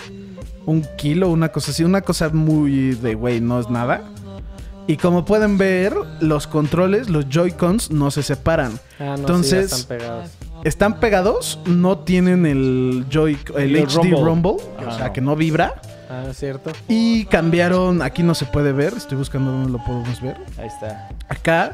[0.66, 4.02] un kilo, una cosa así, una cosa muy de güey, no es nada.
[4.87, 8.73] Y como pueden ver, los controles, los Joy-Cons no se separan.
[8.99, 10.31] Ah, no, Entonces- sí, ya están pegados.
[10.64, 14.21] Están pegados, no tienen el Joy, el, El HD rumble.
[14.23, 14.51] Rumble,
[14.87, 15.12] o sea no.
[15.12, 15.75] que no vibra.
[16.09, 16.71] Ah, es cierto.
[16.88, 20.37] Y cambiaron, aquí no se puede ver, estoy buscando dónde lo podemos ver.
[20.59, 21.09] Ahí está.
[21.29, 21.73] Acá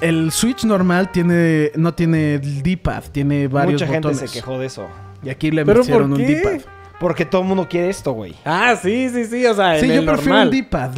[0.00, 4.30] el Switch normal tiene no tiene el D-pad, tiene varios Mucha gente botones.
[4.30, 4.86] se quejó de eso.
[5.22, 6.26] Y aquí le ¿Pero pusieron por un?
[6.26, 6.60] D-pad.
[6.98, 8.34] Porque todo el mundo quiere esto, güey.
[8.44, 10.48] Ah, sí, sí, sí, o sea, Sí, en yo el prefiero normal.
[10.48, 10.90] un D-pad,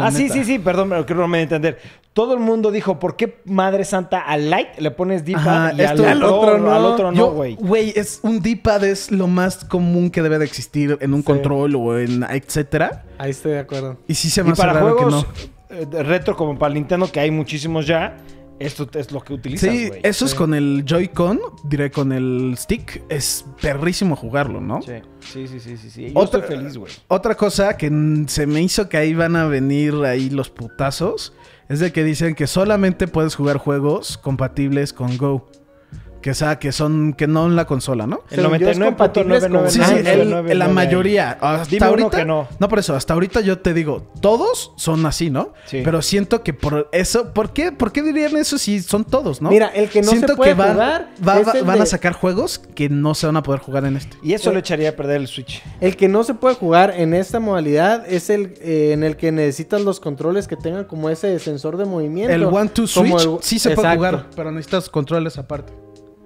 [0.00, 0.34] Ah, sí, neta.
[0.34, 1.78] sí, sí, perdón, pero creo que no me voy a entender.
[2.12, 5.94] Todo el mundo dijo, ¿por qué Madre Santa al Light le pones D-pad y esto-
[6.02, 6.72] otro, al otro no?
[6.72, 7.56] al otro no, güey?
[7.56, 11.26] güey, es un D-pad es lo más común que debe de existir en un Sí.
[11.26, 13.04] control o en etcétera.
[13.18, 13.96] Ahí estoy de acuerdo.
[14.06, 15.24] Y sí se me hace raro que no.
[15.70, 18.16] eh, retro como para el Nintendo, que hay muchísimos ya,
[18.60, 20.00] esto es lo que utilizas, Sí, güey.
[20.04, 20.36] eso es Sí.
[20.36, 24.80] con el Joy-Con, diré con el stick, es perrísimo jugarlo, ¿no?
[24.82, 26.12] Sí, sí, sí, sí, sí.
[26.12, 26.92] Yo Otra- estoy feliz, güey.
[27.08, 27.90] Otra cosa que
[28.28, 31.32] se me hizo que ahí van a venir ahí los putazos
[31.68, 35.48] es de que dicen que solamente puedes jugar juegos compatibles con Go.
[36.20, 38.20] Que sea, que son, que no en la consola, ¿no?
[38.30, 39.70] El Según yo, es compatible con- 99.999.
[39.70, 41.30] Sí, sí, no, el- no, no, la no, mayoría.
[41.40, 42.48] Hasta Dime uno ahorita, que no.
[42.68, 45.54] por eso, hasta ahorita yo te digo, todos son así, ¿no?
[45.64, 45.80] Sí.
[45.82, 49.48] Pero siento que por eso, ¿por qué, ¿por qué dirían eso si son todos, no?
[49.48, 52.12] Mira, el que no se siento puede que van, jugar va- va- van a sacar
[52.12, 54.18] juegos que no se van a poder jugar en este.
[54.22, 55.62] Y eso le echaría a perder el Switch.
[55.80, 59.32] El que no se puede jugar en esta modalidad es el eh, en el que
[59.32, 62.34] necesitas los controles que tengan como ese sensor de movimiento.
[62.34, 65.72] El One Two Como Switch el- sí se puede jugar, pero necesitas controles aparte.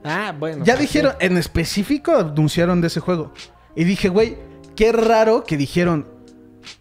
[0.04, 0.64] Ah, bueno.
[0.64, 3.32] Ya dijeron, en específico anunciaron de ese juego.
[3.74, 4.36] Y dije, güey,
[4.76, 6.06] qué raro que dijeron,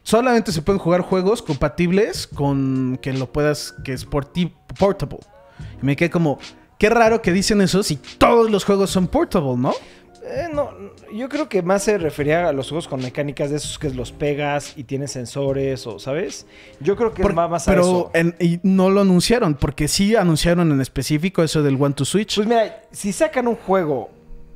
[0.04, 5.20] solamente se pueden jugar juegos compatibles con que lo puedas, que es portable.
[5.82, 6.38] Y me quedé como,
[6.78, 9.74] qué raro que dicen eso si todos los juegos son portable, ¿no?
[10.26, 10.72] Eh, no,
[11.14, 14.14] yo creo que más se refería a los juegos con mecánicas de esos que los
[14.14, 16.48] pegas y tienes sensores o, ¿sabes?
[16.80, 18.36] Yo creo que Por- va más a pero eso.
[18.40, 22.36] y no lo anunciaron, porque sí anunciaron en específico eso del One to Switch.
[22.38, 24.12] Pues mira, si sacan un juego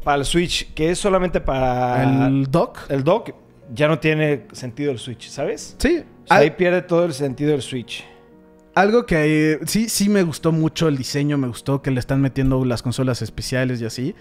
[0.06, 2.80] para el Switch que es solamente para el dock.
[2.90, 3.32] el dock,
[3.74, 5.76] ya no tiene sentido el Switch, ¿sabes?
[5.80, 5.98] Sí.
[6.24, 8.06] O sea, Al- ahí pierde todo el sentido del Switch.
[8.74, 12.22] Algo que eh, sí, sí me gustó mucho el diseño, me gustó que le están
[12.22, 14.16] metiendo las consolas especiales y así.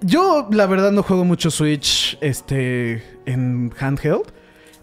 [0.00, 4.22] Yo, la verdad, no juego mucho Switch este, en handheld.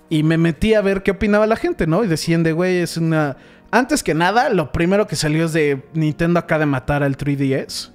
[0.10, 2.04] Y me metí a ver qué opinaba la gente, ¿no?
[2.04, 3.38] Y decían de, güey, es una...
[3.72, 7.90] Antes que nada, lo primero que salió es de Nintendo acá de matar al 3DS.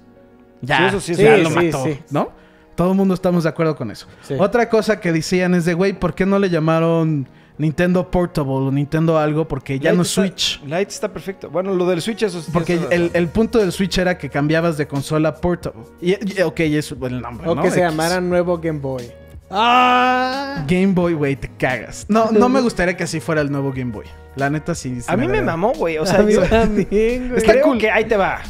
[0.61, 1.85] Ya, Sí, eso sí ya sí, lo mató.
[2.09, 2.31] ¿no?
[2.75, 4.07] Todo el mundo estamos de acuerdo con eso.
[4.37, 7.27] Otra cosa que decían es de, güey, ¿por qué no le llamaron
[7.59, 9.47] Nintendo Portable o Nintendo algo?
[9.47, 10.59] Porque ya no está- Switch.
[10.63, 11.49] Lite está perfecto.
[11.51, 12.41] Bueno, lo del Switch, eso.
[12.51, 15.83] Porque el, el punto del Switch era que cambiabas de consola portable.
[16.01, 17.61] Y, y- ok, es el nombre, O ¿no?
[17.61, 17.89] que se X.
[17.91, 19.03] llamara nuevo Game Boy.
[19.51, 20.63] ¡Ah!
[20.67, 22.05] Game Boy, güey, te cagas.
[22.07, 24.05] No, no me gustaría que así fuera el nuevo Game Boy.
[24.35, 25.01] La neta sí.
[25.01, 25.97] sí A mí me mamó, güey.
[25.97, 26.87] O sea, A mí yo también,
[27.29, 27.37] güey.
[27.39, 27.77] Está creo cool.
[27.77, 28.41] que ahí te va.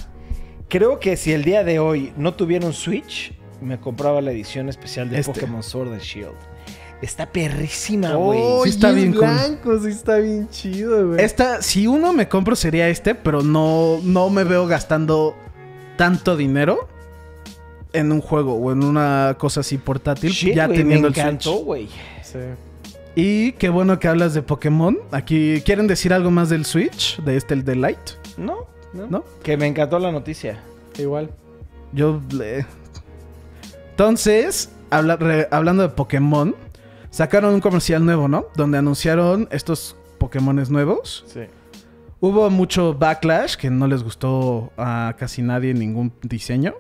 [0.68, 4.70] Creo que si el día de hoy no tuviera un Switch, me compraba la edición
[4.70, 5.34] especial de Este.
[5.34, 6.36] Pokémon Sword and Shield.
[7.02, 8.42] Está perrísima, Oh, güey.
[8.66, 9.22] Sí está bien cool.
[9.22, 11.24] blanco, sí está bien chido, güey.
[11.24, 15.34] Esta, si uno me compro sería este, pero no, no me veo gastando
[15.98, 16.88] tanto dinero
[17.94, 21.20] en un juego o en una cosa así portátil, Shit, ya güey, teniendo me el
[21.20, 21.64] encantó, Switch.
[21.66, 21.90] güey.
[22.22, 22.40] Sí.
[23.16, 24.98] Y qué bueno que hablas de Pokémon.
[25.12, 27.18] Aquí, ¿quieren decir algo más del Switch?
[27.24, 27.98] De este, el de Light,
[28.38, 28.68] ¿No?
[28.94, 29.24] ¿no?
[29.42, 30.60] Que me encantó la noticia.
[30.98, 31.30] Igual.
[31.94, 32.20] Yo.
[33.92, 36.56] Entonces, habla- re- hablando de Pokémon,
[37.10, 38.48] sacaron un comercial nuevo, ¿no?
[38.56, 41.24] Donde anunciaron estos Pokémones nuevos.
[41.28, 41.42] Sí.
[42.20, 46.74] Hubo mucho backlash que no les gustó a casi nadie ningún diseño.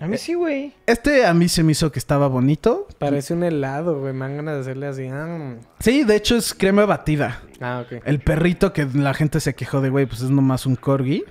[0.00, 0.74] A mí sí, güey.
[0.84, 2.88] Este a mí se me hizo que estaba bonito.
[2.98, 4.12] Parece un helado, güey.
[4.12, 5.06] Me dan ganas de hacerle así.
[5.06, 7.40] Ah, Sí, de hecho es crema batida.
[7.60, 8.02] Ah, ok.
[8.04, 11.22] El perrito que la gente se quejó de, güey, pues es nomás un corgi.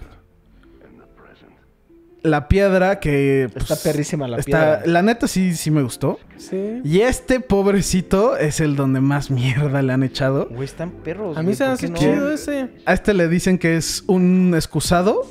[2.24, 3.50] La piedra que...
[3.52, 4.82] pues, Está perrísima la está- piedra.
[4.86, 6.20] La neta sí, sí me gustó.
[6.38, 6.80] Sí.
[6.84, 10.48] Y este pobrecito es el donde más mierda le han echado.
[10.52, 11.36] Güey, están perros.
[11.36, 11.98] A mí se me ¿por hace qué no?
[11.98, 12.70] chido ese.
[12.86, 15.26] A este le dicen que es un excusado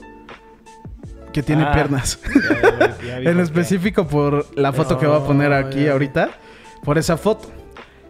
[1.33, 1.72] que tiene Ah.
[1.72, 2.18] piernas.
[2.31, 5.57] Ya, ya, ya vi por en específico por la foto que voy a poner Oh,
[5.57, 5.92] aquí ya.
[5.92, 6.31] ahorita.
[6.83, 7.50] Por esa foto.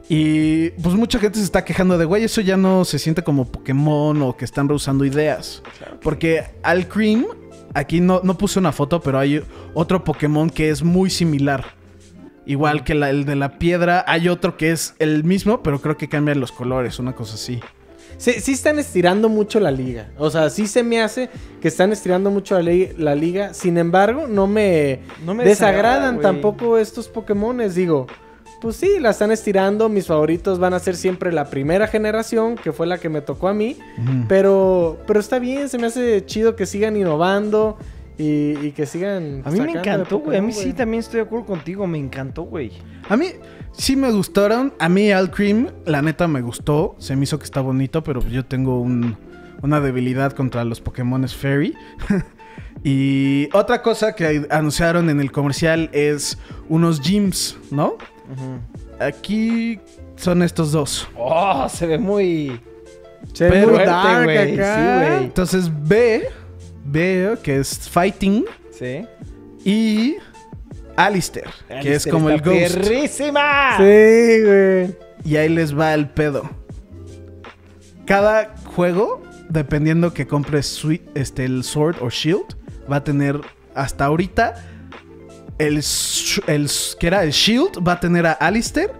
[0.08, 3.44] Y pues mucha gente se está quejando de, güey, eso ya no se siente como
[3.44, 5.62] Pokémon o que están rehusando ideas.
[6.02, 7.26] Porque al Cream,
[7.74, 9.42] aquí no, no puse una foto, pero hay
[9.74, 11.64] otro Pokémon que es muy similar.
[12.46, 15.96] Igual que la- el de la piedra, hay otro que es el mismo, pero creo
[15.96, 17.60] que cambian los colores, una cosa así.
[18.16, 20.08] Sí, sí están estirando mucho la liga.
[20.18, 21.30] O sea, sí se me hace
[21.60, 23.54] que están estirando mucho la, li- la liga.
[23.54, 27.74] Sin embargo, no me, No me desagradan desagrada, tampoco estos Pokémones.
[27.74, 28.06] Digo,
[28.60, 29.88] pues sí, la están estirando.
[29.88, 33.48] Mis favoritos van a ser siempre la primera generación, que fue la que me tocó
[33.48, 33.76] a mí.
[34.28, 37.76] Pero, pero está bien, se me hace chido que sigan innovando
[38.18, 39.42] y, y que sigan.
[39.44, 40.38] A mí me encantó, güey.
[40.38, 41.86] A mí sí también estoy de acuerdo contigo.
[41.86, 42.72] Me encantó, güey.
[43.08, 43.26] A mí
[43.72, 44.72] sí me gustaron.
[44.78, 46.96] A mí Al Cream, la neta me gustó.
[46.98, 49.16] Se me hizo que está bonito, pero yo tengo un-
[49.62, 51.74] una debilidad contra los Pokémon Fairy.
[52.84, 57.94] y otra cosa que anunciaron en el comercial es unos gyms, ¿no?
[58.98, 59.78] Aquí
[60.16, 61.08] son estos dos.
[61.16, 62.60] Oh, se ve muy.
[63.32, 65.18] Se ve muy dark acá.
[65.18, 65.24] sí.
[65.24, 66.28] Entonces B,
[66.84, 69.06] B, que es Fighting, Sí.
[69.64, 70.16] y
[70.96, 71.48] Alistair,
[71.82, 72.76] que es como el Ghost.
[72.78, 73.76] ¡Perrísima!
[73.76, 74.96] Sí, güey.
[75.24, 76.48] Y ahí les va el pedo.
[78.06, 80.82] Cada juego, dependiendo que compres
[81.14, 82.56] este, el Sword o Shield,
[82.90, 83.40] va a tener
[83.74, 84.54] hasta ahorita
[85.66, 85.82] el,
[86.46, 88.90] el que era el Shield va a tener a Alistair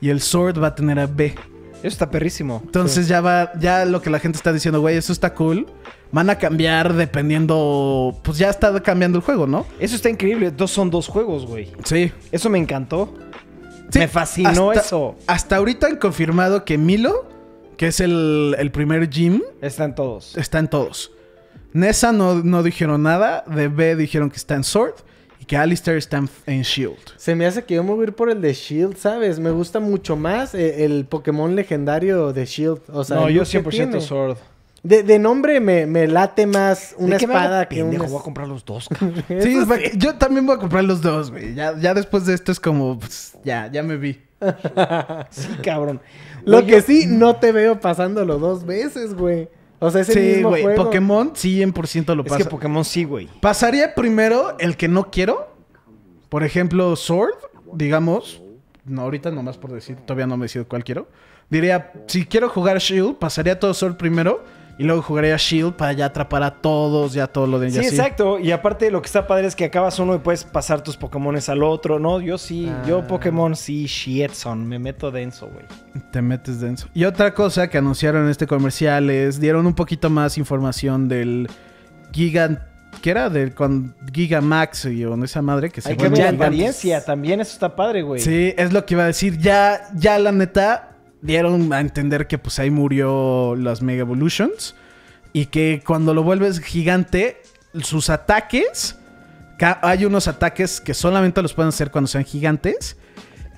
[0.00, 1.34] y el Sword va a tener a B.
[1.78, 2.62] Eso está perrísimo.
[2.64, 5.66] Entonces ya va, ya lo que la gente está diciendo, güey, eso está cool.
[6.12, 8.18] van a cambiar dependiendo.
[8.22, 9.66] Pues ya está cambiando el juego, ¿no?
[9.78, 10.50] Eso está increíble.
[10.50, 11.72] Dos son dos juegos, güey.
[11.84, 12.12] Sí.
[12.32, 13.12] Eso me encantó.
[13.90, 15.16] Sí, Me fascinó hasta- eso.
[15.26, 17.28] Hasta ahorita han confirmado que Milo,
[17.76, 20.36] que es el, el primer gym, Están todos.
[20.36, 21.12] está en todos.
[21.72, 23.44] Nessa no, no dijeron nada.
[23.46, 24.94] De B dijeron que está en Sword.
[25.46, 26.96] Que Alistair está en, en Shield.
[27.16, 29.38] Se me hace que yo me voy a ir por el de Shield, ¿sabes?
[29.38, 32.80] Me gusta mucho más eh, el Pokémon legendario de Shield.
[32.92, 34.00] O sea, no, yo look que 100% tiene.
[34.00, 34.36] Sword.
[34.82, 38.04] De, de nombre me, me late más una ¿De qué me hago espada que pendejo?
[38.04, 38.10] un...
[38.10, 38.88] Voy a comprar los dos.
[39.40, 41.54] Sí, va- yo también voy a comprar los dos, güey.
[41.54, 44.20] Ya, ya después de esto es como, pues, ya, ya me vi.
[45.30, 46.00] Sí, cabrón.
[46.44, 49.48] Lo que sí, no te veo pasándolo dos veces, güey.
[49.78, 50.62] O sea, es el Sí, mismo güey.
[50.62, 50.84] juego.
[50.84, 52.44] Pokémon 100% lo Es pasa.
[52.44, 53.28] que Pokémon sí, güey.
[53.40, 55.48] Pasaría primero el que no quiero.
[56.28, 57.34] Por ejemplo, Sword,
[57.74, 58.42] digamos.
[58.84, 61.08] No, ahorita nomás por decir, todavía no me decido cuál quiero.
[61.50, 64.44] Diría, si quiero jugar Shield, pasaría todo Sword primero.
[64.78, 67.88] Y luego jugaría Shield para ya atrapar a todos, ya todo lo de Sí, así.
[67.88, 68.38] exacto.
[68.38, 71.48] Y aparte lo que está padre es que acabas uno y puedes pasar tus Pokémones
[71.48, 71.98] al otro.
[71.98, 72.70] No, yo sí.
[72.86, 73.06] Yo Ah.
[73.06, 74.66] Pokémon sí, Shietson.
[74.68, 75.64] Me meto denso, güey.
[76.10, 76.88] Te metes denso.
[76.92, 81.48] Y otra cosa que anunciaron en este comercial es, dieron un poquito más información del
[82.12, 82.68] Giga...
[83.02, 83.28] ¿Qué era?
[83.28, 87.04] Del con Gigamax y o esa madre que se Hay que ver la apariencia.
[87.04, 88.20] También eso está padre, güey.
[88.22, 89.36] Sí, es lo que iba a decir.
[89.38, 90.95] Ya, ya la neta,
[91.26, 94.74] dieron a entender que pues ahí murió las Mega Evolutions.
[95.32, 97.42] Y que cuando lo vuelves gigante,
[97.82, 98.96] sus ataques.
[99.58, 102.96] Hay unos ataques que solamente los pueden hacer cuando sean gigantes.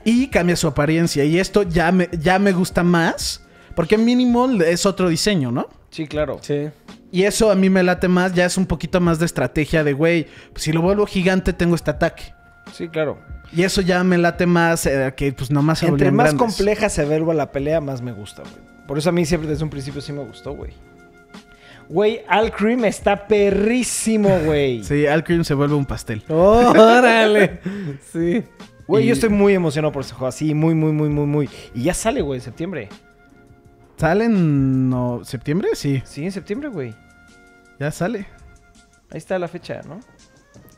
[0.04, 1.24] Y cambia su apariencia.
[1.24, 3.42] Y esto ya me, ya me gusta más.
[3.74, 5.68] Porque mínimo es otro diseño, ¿no?
[5.90, 6.38] Sí, claro.
[6.42, 6.68] Sí.
[7.10, 8.34] Y eso a mí me late más.
[8.34, 11.74] Ya es un poquito más de estrategia de, güey, pues, si lo vuelvo gigante tengo
[11.74, 12.34] este ataque.
[12.72, 13.18] Sí, claro.
[13.52, 16.56] Y eso ya me late más eh, que pues nomás se Entre más grandes.
[16.56, 18.54] compleja se vuelva la pelea, más me gusta, güey.
[18.86, 20.72] Por eso a mí siempre desde un principio sí me gustó, güey.
[21.88, 24.82] Güey, Alcrim está perrísimo, güey.
[24.84, 26.22] Sí, Alcrim se vuelve un pastel.
[26.28, 27.60] Oh, órale.
[28.12, 28.44] sí.
[28.86, 30.26] Güey, Y- yo estoy muy emocionado por este juego.
[30.28, 31.50] Así, muy, muy, muy, muy, muy.
[31.74, 32.88] Y ya sale, güey, en septiembre.
[33.96, 35.70] ¿Sale en no, septiembre?
[35.74, 36.94] Sí, Sí, en septiembre, güey.
[37.80, 38.26] ya sale.
[39.10, 40.00] Ahí está la fecha, ¿no?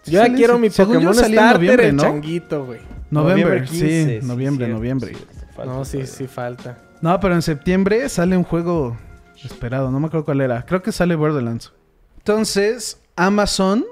[0.06, 2.02] Yo ya quiero mi Pokémon en Starter, noviembre, el ¿no?
[2.02, 2.80] changuito, güey.
[3.10, 5.12] Noviembre, 15, sí, noviembre, cierto, noviembre.
[5.54, 6.12] Falta No, sí, todavía.
[6.14, 6.78] sí falta.
[7.00, 8.96] No, pero en septiembre sale un juego
[9.44, 10.64] esperado, no me acuerdo cuál era.
[10.64, 11.72] Creo que sale Borderlands.
[12.18, 13.84] Entonces, Amazon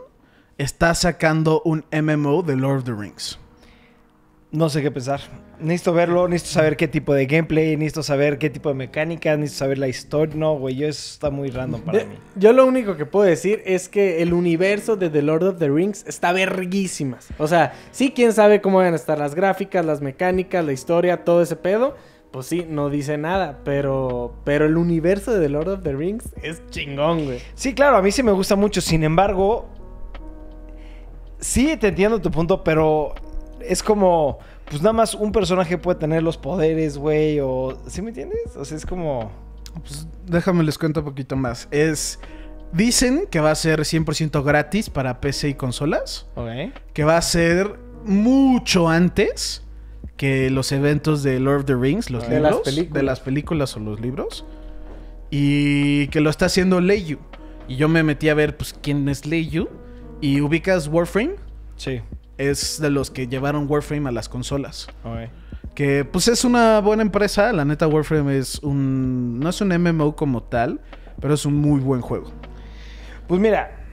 [0.57, 3.39] está sacando un MMO de Lord of the Rings.
[4.51, 5.21] No sé qué pensar.
[5.61, 9.59] Necesito verlo, necesito saber qué tipo de gameplay, necesito saber qué tipo de mecánica, necesito
[9.59, 10.35] saber la historia.
[10.37, 12.15] No, güey, yo eso está muy random para mí.
[12.37, 15.69] yo lo único que puedo decir es que el universo de The Lord of the
[15.69, 17.29] Rings está verguísimas.
[17.39, 21.25] O sea, sí, quién sabe cómo van a estar las gráficas, las mecánicas, la historia,
[21.25, 21.97] todo ese pedo.
[22.31, 26.35] Pues sí, no dice nada, pero pero el universo de The Lord of the Rings
[26.43, 27.41] es chingón, güey.
[27.55, 28.83] Sí, claro, a mí sí me gusta mucho.
[28.83, 29.67] Sin embargo,
[31.41, 33.15] sí te entiendo tu punto, pero
[33.61, 34.39] es como,
[34.71, 37.81] pues nada más un personaje puede tener los poderes, güey, o...
[37.87, 38.57] ¿Sí me entiendes?
[38.57, 39.31] O sea, es como...
[39.83, 41.69] Pues déjame les cuento un poquito más.
[41.71, 42.19] Es
[42.73, 46.49] dicen que va a ser 100% gratis para PC y consolas, Ok.
[46.93, 49.63] que va a ser mucho antes
[50.17, 52.29] que los eventos de Lord of the Rings, los.
[52.29, 52.93] De las libros, películas.
[52.95, 54.45] de las películas o los libros,
[55.31, 57.19] y que lo está haciendo Leiyu.
[57.69, 59.69] Y yo me metí a ver pues quién es Leiyu
[60.21, 61.37] y ubicas Warframe,
[61.77, 62.01] Sí.
[62.39, 64.89] Es de los que llevaron Warframe a las consolas.
[65.75, 67.53] Que pues es una buena empresa.
[67.53, 69.39] La neta, Warframe es un.
[69.39, 70.81] No es un MMO como tal,
[71.21, 72.33] pero es un muy buen juego.
[73.29, 73.85] Pues mira,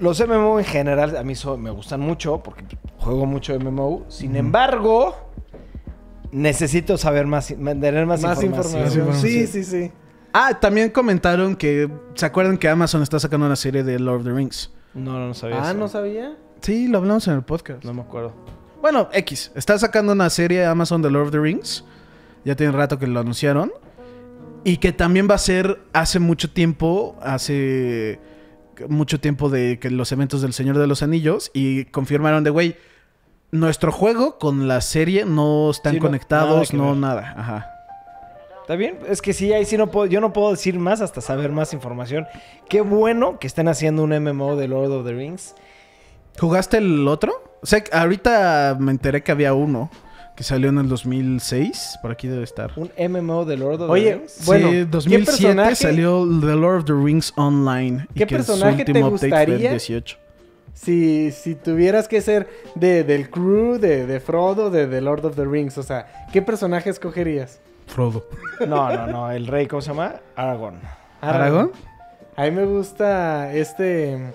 [0.00, 2.64] los MMO en general a mí so- me gustan mucho porque
[2.98, 4.06] juego mucho MMO.
[4.08, 5.14] Sin embargo,
[6.32, 8.90] necesito saber más, tener más, Más información.
[8.90, 9.46] Sí, información.
[9.46, 9.92] sí, sí.
[10.32, 11.90] Ah, también comentaron que.
[12.14, 14.72] ¿Se acuerdan que Amazon está sacando una serie de Lord of the Rings?
[14.94, 15.74] No, no, no sabía Ah, eso.
[15.78, 16.36] no sabía.
[16.60, 17.84] Sí, lo hablamos en el podcast.
[17.84, 18.32] No me acuerdo.
[18.82, 19.52] Bueno, X.
[19.54, 21.84] Está sacando una serie Amazon de Lord of the Rings.
[22.44, 23.72] Ya tiene rato que lo anunciaron.
[24.64, 28.20] Y que también va a ser hace mucho tiempo, hace
[28.88, 31.50] mucho tiempo de que los eventos del Señor de los Anillos.
[31.54, 32.76] Y confirmaron de, güey,
[33.50, 37.00] nuestro juego con la serie no están Sí, no, conectados, nada no ver.
[37.00, 37.34] nada.
[37.36, 37.66] Ajá.
[38.62, 38.98] ¿Está bien?
[39.08, 41.72] Es que sí, ahí sí no puedo, yo no puedo decir más hasta saber más
[41.72, 42.26] información.
[42.68, 45.54] Qué bueno que estén haciendo un MMO de Lord of the Rings.
[46.38, 47.32] ¿Jugaste el otro?
[47.62, 49.90] O sea, ahorita me enteré que había uno
[50.36, 51.98] que salió en el 2006.
[52.00, 52.72] Por aquí debe estar.
[52.76, 54.46] Un MMO de Lord of the Oye, Rings.
[54.46, 58.06] Bueno, sí, ¿qué 2007 personaje- salió The Lord of the Rings Online.
[58.14, 59.70] y ¿Qué su personaje te gustaría?
[59.70, 60.16] 18.
[60.72, 65.36] Si, si tuvieras que ser de, del crew de, de Frodo, de The Lord of
[65.36, 67.60] the Rings, o sea, ¿qué personaje escogerías?
[67.86, 68.24] Frodo.
[68.66, 69.30] No, no, no.
[69.30, 70.14] El rey, ¿cómo se llama?
[70.36, 70.78] Aragorn.
[71.20, 71.72] ¿Aragón?
[72.40, 74.32] A mí me gusta este.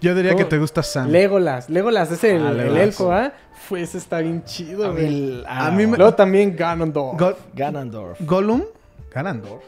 [0.00, 1.08] Yo diría que te gusta Sam.
[1.08, 1.70] Legolas.
[1.70, 3.32] Legolas es el, Ah, el elfo, ¿ah?
[3.68, 5.06] Fue, ese está bien chido, A güey.
[5.08, 7.16] mí, A mí me- Luego también Ganondorf.
[7.16, 8.20] Go- Ganondorf.
[8.22, 8.64] Gollum.
[9.12, 9.62] Ganondorf.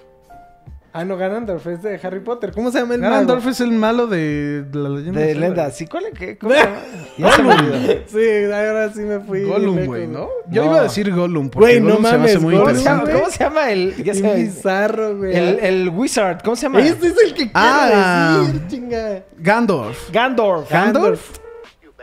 [0.92, 2.52] Ah, no, Ganondorf es de Harry Potter.
[2.52, 5.20] ¿Cómo se llama el Ganondorf es el malo de, de la leyenda.
[5.20, 5.46] De Zelda.
[5.46, 5.70] Lenda.
[5.70, 5.86] ¿Sí?
[5.86, 6.18] ¿Cuál es?
[6.18, 6.38] ¿Qué?
[6.38, 8.00] ¿Cómo olvidó.
[8.06, 9.42] Sí, ahora sí me fui.
[9.44, 10.28] Gollum, güey, ¿no?
[10.50, 10.70] Yo No.
[10.70, 12.84] iba a decir Gollum porque Güey, no Gollum se me hace muy Gollum, ¿Cómo se
[12.84, 13.12] llama- interesante.
[13.20, 14.04] ¿Cómo se llama el...?
[14.04, 15.36] Ya bizarro, güey.
[15.36, 16.42] el, el Wizard.
[16.42, 16.80] ¿Cómo se llama?
[16.80, 18.42] Este es el que quiero Ah.
[18.46, 19.22] decir, chinga.
[19.38, 20.10] Gandorf.
[20.12, 20.70] Gandorf.
[20.70, 21.38] ¿Gandorf?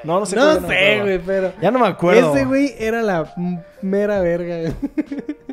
[0.03, 0.35] No, no sé.
[0.35, 1.51] No sé, güey, pero...
[1.59, 2.35] Ya no me acuerdo.
[2.35, 3.33] Ese güey era la
[3.81, 4.71] mera verga.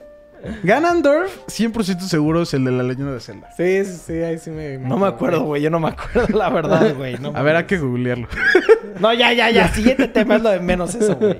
[0.62, 3.51] Ganondorf, 100% seguro es el de la leyenda de Zelda.
[3.57, 4.78] Sí, sí, sí, ahí sí me...
[4.78, 5.62] No me acuerdo, güey.
[5.62, 7.16] Yo no me acuerdo, la verdad, güey.
[7.18, 8.28] No A ver, hay que googlearlo.
[9.01, 9.66] No, ya, ya, ya.
[9.74, 11.36] Siguiente tema es lo de menos eso, güey.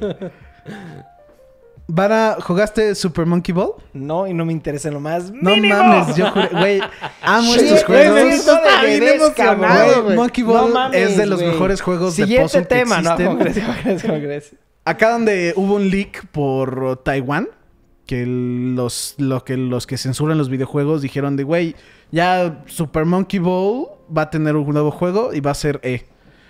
[1.86, 3.74] Vara, ¿jugaste Super Monkey Ball?
[3.92, 5.76] No, y no me interesa en lo más No mínimo.
[5.76, 6.80] mames, yo juré, güey,
[7.20, 8.14] amo Sí, estos juegos.
[8.16, 10.00] de.
[10.02, 13.02] Güey, Monkey Ball No mames, es de los mejores juegos de Siguiente puzzle que tema,
[13.02, 13.26] no, existen.
[13.26, 13.59] ¿cómo crees?
[13.64, 14.02] ¿Cómo crees?
[14.02, 14.55] ¿Cómo crees?
[14.86, 17.48] Acá donde hubo un leak por Taiwán,
[18.07, 21.74] que los, lo que los que censuran los videojuegos dijeron de, güey,
[22.11, 26.07] ya Super Monkey Ball va a tener un nuevo juego y va a ser E.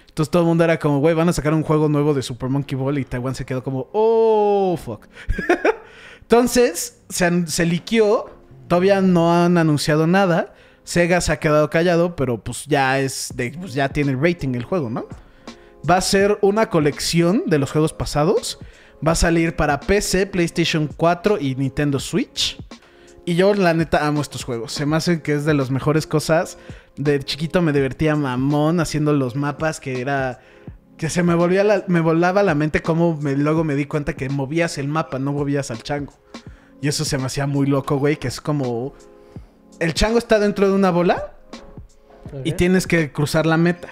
[0.09, 2.49] Entonces todo el mundo era como, güey, van a sacar un juego nuevo de Super
[2.49, 5.09] Monkey Ball y Taiwán se quedó como, oh, fuck.
[6.21, 8.31] Entonces, se, se liqueó,
[8.69, 10.55] todavía no han anunciado nada.
[10.85, 14.65] Sega se ha quedado callado, pero pues ya es de, pues ya tiene rating el
[14.65, 15.07] juego, ¿no?
[15.89, 18.59] Va a ser una colección de los juegos pasados.
[19.07, 22.59] Va a salir para PC, PlayStation 4 y Nintendo Switch.
[23.27, 24.73] Y yo, la neta, amo estos juegos.
[24.73, 26.59] Se me hacen que es de las mejores cosas.
[26.97, 30.41] De chiquito me divertía mamón haciendo los mapas que era.
[30.97, 34.13] Que se me volvía la- me volaba la mente como me, luego me di cuenta
[34.15, 36.13] que movías el mapa, no movías al chango.
[36.81, 38.95] Y eso se me hacía muy loco, güey, que es como...
[39.81, 41.33] El chango está dentro de una bola
[42.45, 43.89] y tienes que cruzar la meta.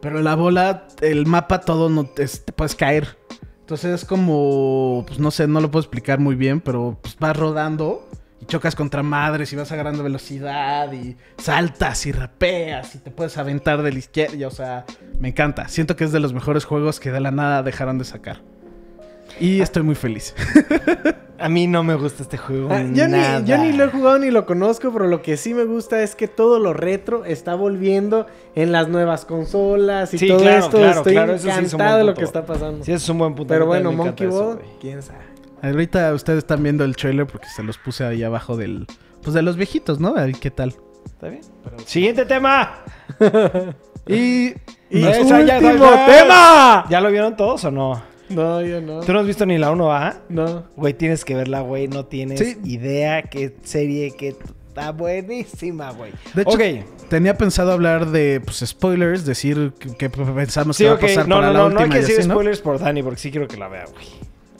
[0.00, 2.26] Pero la bola, el mapa, todo no te
[2.56, 3.18] puedes caer.
[3.62, 7.36] Entonces es como, pues no sé, no lo puedo explicar muy bien, pero pues vas
[7.36, 8.08] rodando
[8.40, 13.38] y chocas contra madres y vas agarrando velocidad y saltas y rapeas y te puedes
[13.38, 14.48] aventar de la izquierda.
[14.48, 14.84] O sea,
[15.18, 15.68] me encanta.
[15.68, 18.42] Siento que es de los mejores juegos que de la nada dejaron de sacar.
[19.42, 20.34] Y estoy muy feliz.
[21.38, 22.68] A mí no me gusta este juego.
[22.70, 23.40] Ah, yo, nada.
[23.40, 26.00] ni, yo ni lo he jugado ni lo conozco, pero lo que sí me gusta
[26.02, 30.58] es que todo lo retro está volviendo en las nuevas consolas y Sí, todo claro,
[30.60, 30.76] esto.
[30.78, 32.84] claro, Estoy claro, eso sí es un encantado de lo que está pasando.
[32.84, 33.48] Sí, es un buen punto.
[33.52, 35.18] pero bueno, Monkey Ball, quién sabe.
[35.62, 38.86] Ahorita ustedes están viendo el trailer porque se los puse ahí abajo del...
[39.22, 40.08] Pues de los viejitos, ¿no?
[40.16, 40.74] A ver qué tal.
[41.06, 41.42] ¿Está bien?
[41.86, 42.78] Siguiente tema.
[44.06, 44.52] Y...
[44.90, 46.84] Y último ya- tema.
[46.90, 48.02] ¿Ya lo vieron todos o no?
[48.34, 49.00] No, yo no.
[49.00, 50.16] ¿Tú no has visto ni la 1 A?
[50.28, 50.64] No.
[50.76, 51.88] Güey, tienes que verla, güey.
[51.88, 52.56] No tienes Sí.
[52.64, 54.36] idea qué serie que
[54.68, 56.12] está buenísima, güey.
[56.34, 56.58] De hecho,
[57.08, 61.02] tenía pensado hablar de pues, spoilers, decir que, que pensamos Sí, que va ok.
[61.02, 61.64] a pasar No, para no, la no.
[61.66, 64.06] última No hay que decir spoilers por Dani porque sí quiero que la vea, güey.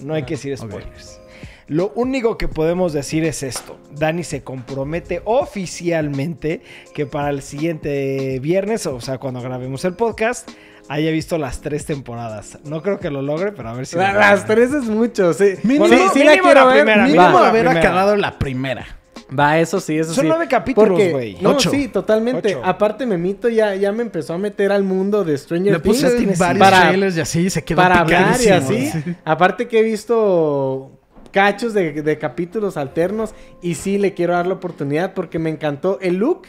[0.00, 1.18] No hay que decir spoilers.
[1.68, 3.78] Lo único que podemos decir es esto.
[3.92, 6.60] Dani se compromete oficialmente
[6.94, 10.50] que para el siguiente viernes, o sea, cuando grabemos el podcast,
[10.88, 12.58] haya visto las tres temporadas.
[12.64, 13.96] No creo que lo logre, pero a ver si...
[13.96, 14.30] lo La- logra.
[14.32, 15.54] las tres es mucho, sí.
[15.62, 16.74] Mínimo- sí, sí la mínimo quiero la ver.
[16.84, 17.48] primera, Mínimo Va.
[17.48, 18.86] haber La acabado la primera.
[19.38, 20.28] Va, eso sí, eso Son sí.
[20.28, 21.38] nueve capítulos, güey.
[21.40, 21.70] No, Ocho.
[21.70, 22.54] sí, totalmente.
[22.56, 22.66] Ocho.
[22.66, 26.02] Aparte, Memito ya, ya me empezó a meter al mundo de Stranger Le Things.
[26.02, 28.90] puse tienes varios para- trailers y así se quedó para hablar y así.
[28.90, 29.16] Sí.
[29.24, 30.90] Aparte que he visto
[31.30, 35.98] cachos de, de capítulos alternos y sí le quiero dar la oportunidad porque me encantó
[36.02, 36.42] el look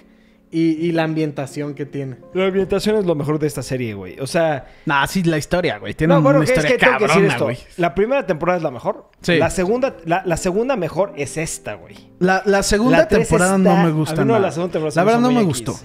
[0.53, 2.17] y, y la ambientación que tiene.
[2.33, 4.19] La ambientación es lo mejor de esta serie, güey.
[4.19, 4.67] O sea...
[4.85, 5.93] Nah, sí, la historia, güey.
[5.95, 7.43] Tiene No, bueno, una que es historia que tengo que decir cabrona, esto.
[7.45, 7.57] güey.
[7.77, 9.09] La primera temporada es la mejor.
[9.21, 9.37] Sí.
[9.37, 11.95] La segunda, la, la segunda mejor es esta, güey.
[12.19, 14.45] La, la segunda La temporada está- no me gusta A mí no, nada.
[14.47, 15.75] la segunda temporada La verdad no me gustó.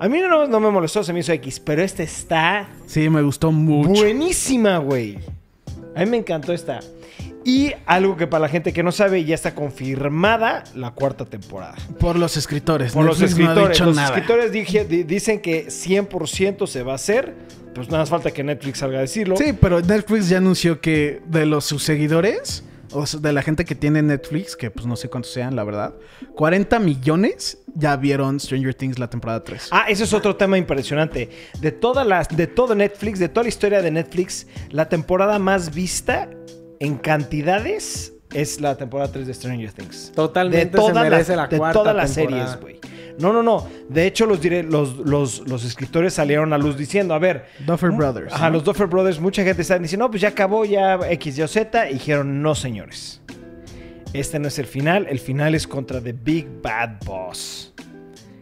[0.00, 1.58] A mí no, no me molestó, se me hizo X.
[1.60, 3.88] Pero esta está Sí, me gustó mucho.
[4.00, 5.18] buenísima, güey.
[5.96, 6.80] A mí me encantó esta.
[7.48, 11.76] Y algo que para la gente que no sabe, ya está confirmada la cuarta temporada.
[11.98, 12.92] Por los escritores.
[12.92, 13.76] Por los Netflix no ha escritores.
[13.78, 14.08] dicho los nada.
[14.08, 17.34] escritores dije- di- dicen que 100% se va a hacer.
[17.74, 19.36] Pues nada más falta que Netflix salga a decirlo.
[19.38, 23.64] Sí, pero Netflix ya anunció que de los sus seguidores, o sea, de la gente
[23.64, 25.94] que tiene Netflix, que pues no sé cuántos sean, la verdad,
[26.34, 29.68] 40 millones ya vieron Stranger Things la temporada 3.
[29.70, 31.30] Ah, ese es otro tema impresionante.
[31.60, 35.72] De todas las, de todo Netflix, de toda la historia de Netflix, la temporada más
[35.72, 36.28] vista
[36.80, 40.12] en cantidades es la temporada 3 de Stranger Things.
[40.14, 42.46] Totalmente de todas se merece las, la de cuarta todas las temporada.
[42.58, 42.78] series, güey.
[43.18, 43.66] No, no, no.
[43.88, 47.90] De hecho, los, dire- los, los, los escritores salieron a luz diciendo, a ver, Duffer
[47.90, 48.32] Brothers.
[48.32, 48.54] Ajá, ¿no?
[48.56, 51.48] los Duffer Brothers, mucha gente está diciendo, no, pues ya acabó, ya X, Y o
[51.48, 51.90] Z.
[51.90, 53.20] Y dijeron, no, señores.
[54.12, 55.06] Este no es el final.
[55.10, 57.72] El final es contra The Big Bad Boss.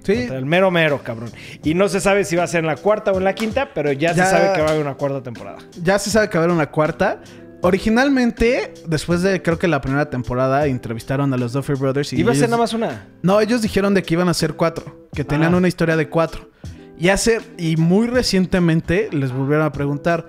[0.04, 0.14] Sí.
[0.18, 1.30] Contra el mero mero, cabrón.
[1.64, 3.70] Y no se sabe si va a ser en la cuarta o en la quinta,
[3.74, 5.58] pero ya, Ya- se sabe que va a haber una cuarta temporada.
[5.82, 7.20] Ya se sabe que va a haber una cuarta.
[7.66, 12.30] Originalmente, después de creo que la primera temporada, entrevistaron a los Duffer Brothers y Iba
[12.30, 13.08] a ser nada más una.
[13.22, 15.56] No, ellos dijeron de que iban a ser cuatro, que tenían Ah.
[15.56, 16.48] una historia de cuatro.
[16.96, 20.28] Y hace, y muy recientemente les volvieron a preguntar.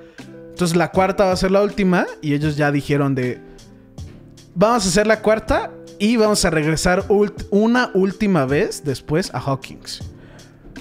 [0.49, 2.07] Entonces la cuarta va a ser la última.
[2.23, 3.39] Y ellos ya dijeron de.
[4.55, 5.69] Vamos a hacer la cuarta.
[5.99, 7.05] Y vamos a regresar
[7.51, 10.01] una última vez después a Hawkins.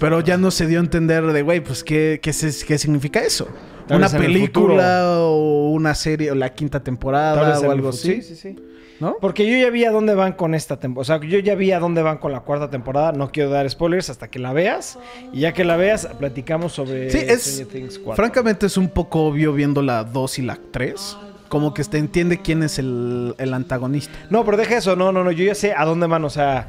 [0.01, 3.47] Pero ya no se dio a entender de, güey, pues, ¿qué, qué, qué significa eso?
[3.87, 8.21] Tal ¿Una película o una serie o la quinta temporada o algo así?
[8.21, 8.57] Sí, sí, sí.
[8.99, 9.17] ¿No?
[9.21, 11.17] Porque yo ya vi a dónde van con esta temporada.
[11.17, 13.13] O sea, yo ya vi a dónde van con la cuarta temporada.
[13.13, 14.99] No quiero dar spoilers hasta que la veas.
[15.35, 17.43] Y ya que la veas, platicamos sobre Sí, es.
[17.45, 18.17] Stranger Things 4.
[18.17, 21.17] Francamente, es un poco obvio viendo la 2 y la 3.
[21.49, 24.13] Como que se entiende quién es el, el antagonista.
[24.31, 24.97] No, pero deja eso.
[24.97, 25.31] No, no, no.
[25.31, 26.25] Yo ya sé a dónde van.
[26.25, 26.67] O sea,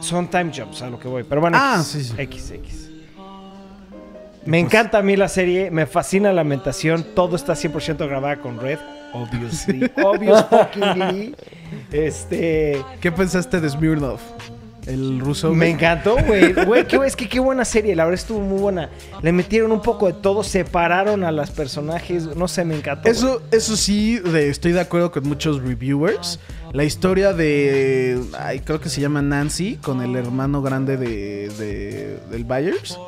[0.00, 1.24] son time jumps a lo que voy.
[1.24, 2.14] Pero bueno, Ah, X, sí, sí.
[2.16, 2.85] X, X.
[4.46, 5.70] Me encanta a mí la serie.
[5.70, 7.04] Me fascina la ambientación.
[7.14, 8.78] Todo está 100% grabada con Red.
[9.12, 9.90] Obviously.
[10.04, 11.34] Obvious fucking
[11.90, 12.82] Este.
[13.00, 14.20] ¿Qué pensaste de Smirnov?
[14.86, 15.52] El ruso.
[15.52, 16.52] Me encantó, güey.
[16.66, 17.96] Güey, qué, es que qué buena serie.
[17.96, 18.88] La verdad estuvo muy buena.
[19.22, 20.42] Le metieron un poco de todo.
[20.44, 22.36] Separaron a las personajes.
[22.36, 23.02] No sé, me encantó.
[23.02, 23.12] güey.
[23.12, 26.38] Eso, eso sí, de- estoy de acuerdo con muchos reviewers.
[26.72, 28.20] La historia de.
[28.38, 32.98] Ay, creo que se llama Nancy, con el hermano grande de, de- del Byers.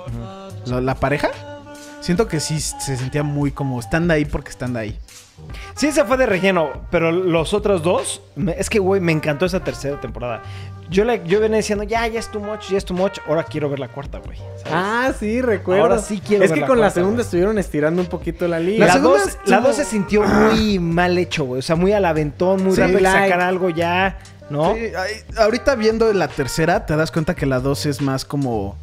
[0.66, 1.30] la, la pareja.
[2.00, 3.78] Siento que sí se sentía muy como.
[3.78, 4.98] Están de ahí porque están de ahí.
[5.76, 8.20] Sí, se fue de relleno, pero los otros dos,
[8.56, 10.42] es que, güey, me encantó esa tercera temporada.
[10.90, 13.44] Yo, le, yo venía diciendo, ya, ya es too much, ya es too much, ahora
[13.44, 14.38] quiero ver la cuarta, güey.
[14.38, 14.62] ¿sabes?
[14.72, 15.82] Ah, sí, recuerdo.
[15.82, 17.24] Ahora sí quiero Es ver que la con la segunda güey.
[17.24, 18.86] estuvieron estirando un poquito la liga.
[18.86, 21.58] la, segunda dos, estuvo- la dos se sintió muy mal hecho, güey.
[21.58, 23.18] O sea, muy al aventón, muy Sí, rápido like.
[23.28, 24.18] sacar algo ya,
[24.48, 24.74] ¿no?
[24.74, 24.80] Sí,
[25.36, 28.76] ahorita viendo la tercera, te das cuenta que la 2 es más como.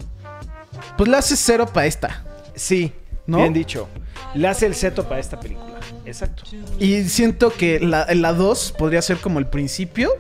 [0.98, 2.24] Pues le haces cero para esta.
[2.54, 2.94] Sí,
[3.26, 3.38] ¿No?
[3.40, 3.88] bien dicho.
[4.36, 5.80] Le hace el seto para esta película.
[6.06, 6.44] Exacto.
[6.80, 10.12] Y siento que la, la 2 podría ser como el principio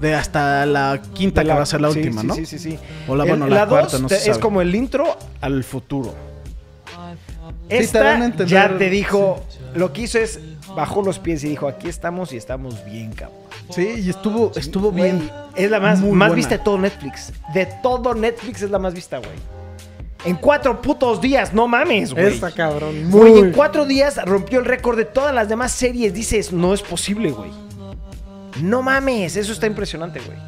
[0.00, 2.34] de hasta la quinta que va a ser la sí, última, sí, ¿no?
[2.34, 2.78] Sí, sí, sí.
[3.08, 5.62] O la, El- bueno, la, dos cuarta, no te- se Es como el intro al
[5.64, 6.14] futuro.
[7.68, 9.42] Esta ya te dijo,
[9.74, 10.40] lo que hizo es,
[10.76, 13.38] bajó los pies y dijo, aquí estamos y estamos bien, cabrón.
[13.70, 15.30] Sí, y estuvo, estuvo Güey, bien.
[15.54, 16.34] Es la más, más buena.
[16.34, 17.32] vista de todo Netflix.
[17.54, 19.30] De todo Netflix es la más vista, güey.
[20.24, 22.26] En cuatro putos días, no mames, güey.
[22.34, 23.10] Está cabrón.
[23.10, 23.40] Güey, Muy.
[23.40, 26.12] en cuatro días rompió el récord de todas las demás series.
[26.12, 27.50] Dices, no es posible, güey.
[28.60, 30.38] No mames, eso está impresionante, güey.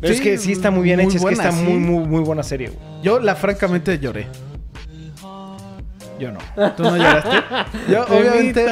[0.00, 1.62] Pero es que sí está muy bien muy hecha, es que está sí.
[1.62, 3.02] muy, muy, muy buena serie, güey.
[3.02, 4.26] Yo, la francamente, lloré.
[6.20, 6.38] Yo no.
[6.76, 7.30] ¿Tú no lloraste?
[7.88, 8.66] Yo, obviamente,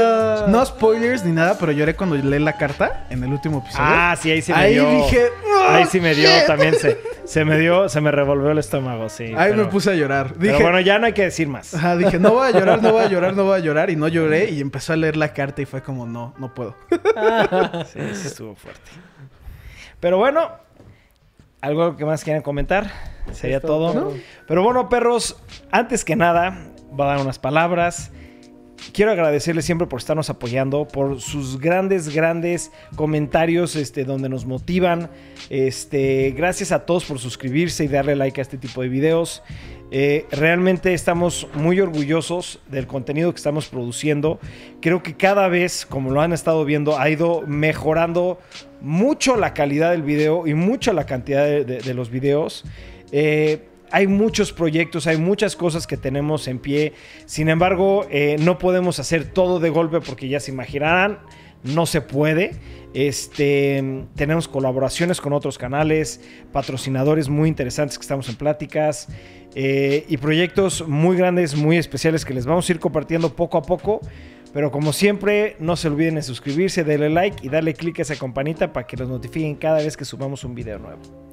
[0.48, 3.84] no spoilers ni nada, pero lloré cuando leí la carta en el último episodio.
[3.88, 4.90] Ah, sí, ahí sí me Ahí dio.
[4.90, 6.46] dije, "Oh, Ahí sí me dio shit".
[6.46, 6.74] también.
[6.76, 9.24] Se, se me dio, se me revolvió el estómago, sí.
[9.36, 10.34] Ahí pero- me puse a llorar.
[10.38, 11.72] Pero bueno, ya no hay que decir más.
[11.74, 13.88] ajá, dije, no voy a llorar, no voy a llorar, no voy a llorar.
[13.90, 14.50] Y no lloré.
[14.50, 16.76] Y empezó a leer la carta y fue como, no, no puedo.
[17.92, 18.90] Sí, sí estuvo fuerte.
[20.00, 20.50] Pero bueno,
[21.60, 22.90] algo que más quieran comentar.
[23.32, 24.04] Sería todo, todo.
[24.12, 24.12] ¿no?
[24.46, 25.36] Pero bueno, perros,
[25.70, 26.56] antes que nada,
[26.92, 28.10] voy a dar unas palabras.
[28.92, 35.10] Quiero agradecerles siempre por estarnos apoyando, por sus grandes, grandes comentarios este, donde nos motivan.
[35.50, 39.42] Este, gracias a todos por suscribirse y darle like a este tipo de videos.
[39.90, 44.38] Eh, realmente estamos muy orgullosos del contenido que estamos produciendo.
[44.80, 48.38] Creo que cada vez, como lo han estado viendo, ha ido mejorando
[48.80, 52.64] mucho la calidad del video y mucho la cantidad de los videos.
[53.12, 56.92] Eh, hay muchos proyectos, hay muchas cosas que tenemos en pie.
[57.26, 61.18] Sin embargo, eh, no podemos hacer todo de golpe porque ya se imaginarán,
[61.62, 62.52] no se puede.
[62.94, 66.20] Este, tenemos colaboraciones con otros canales,
[66.52, 69.08] patrocinadores muy interesantes que estamos en pláticas
[69.54, 73.62] eh, y proyectos muy grandes, muy especiales que les vamos a ir compartiendo poco a
[73.62, 74.00] poco.
[74.52, 78.16] Pero como siempre, no se olviden de suscribirse, darle like y darle click a esa
[78.16, 81.27] campanita para que los notifiquen cada vez que subamos un video nuevo.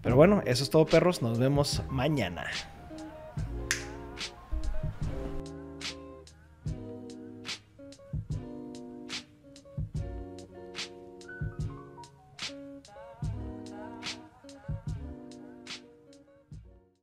[0.00, 2.44] Pero bueno, eso es todo perros, nos vemos mañana.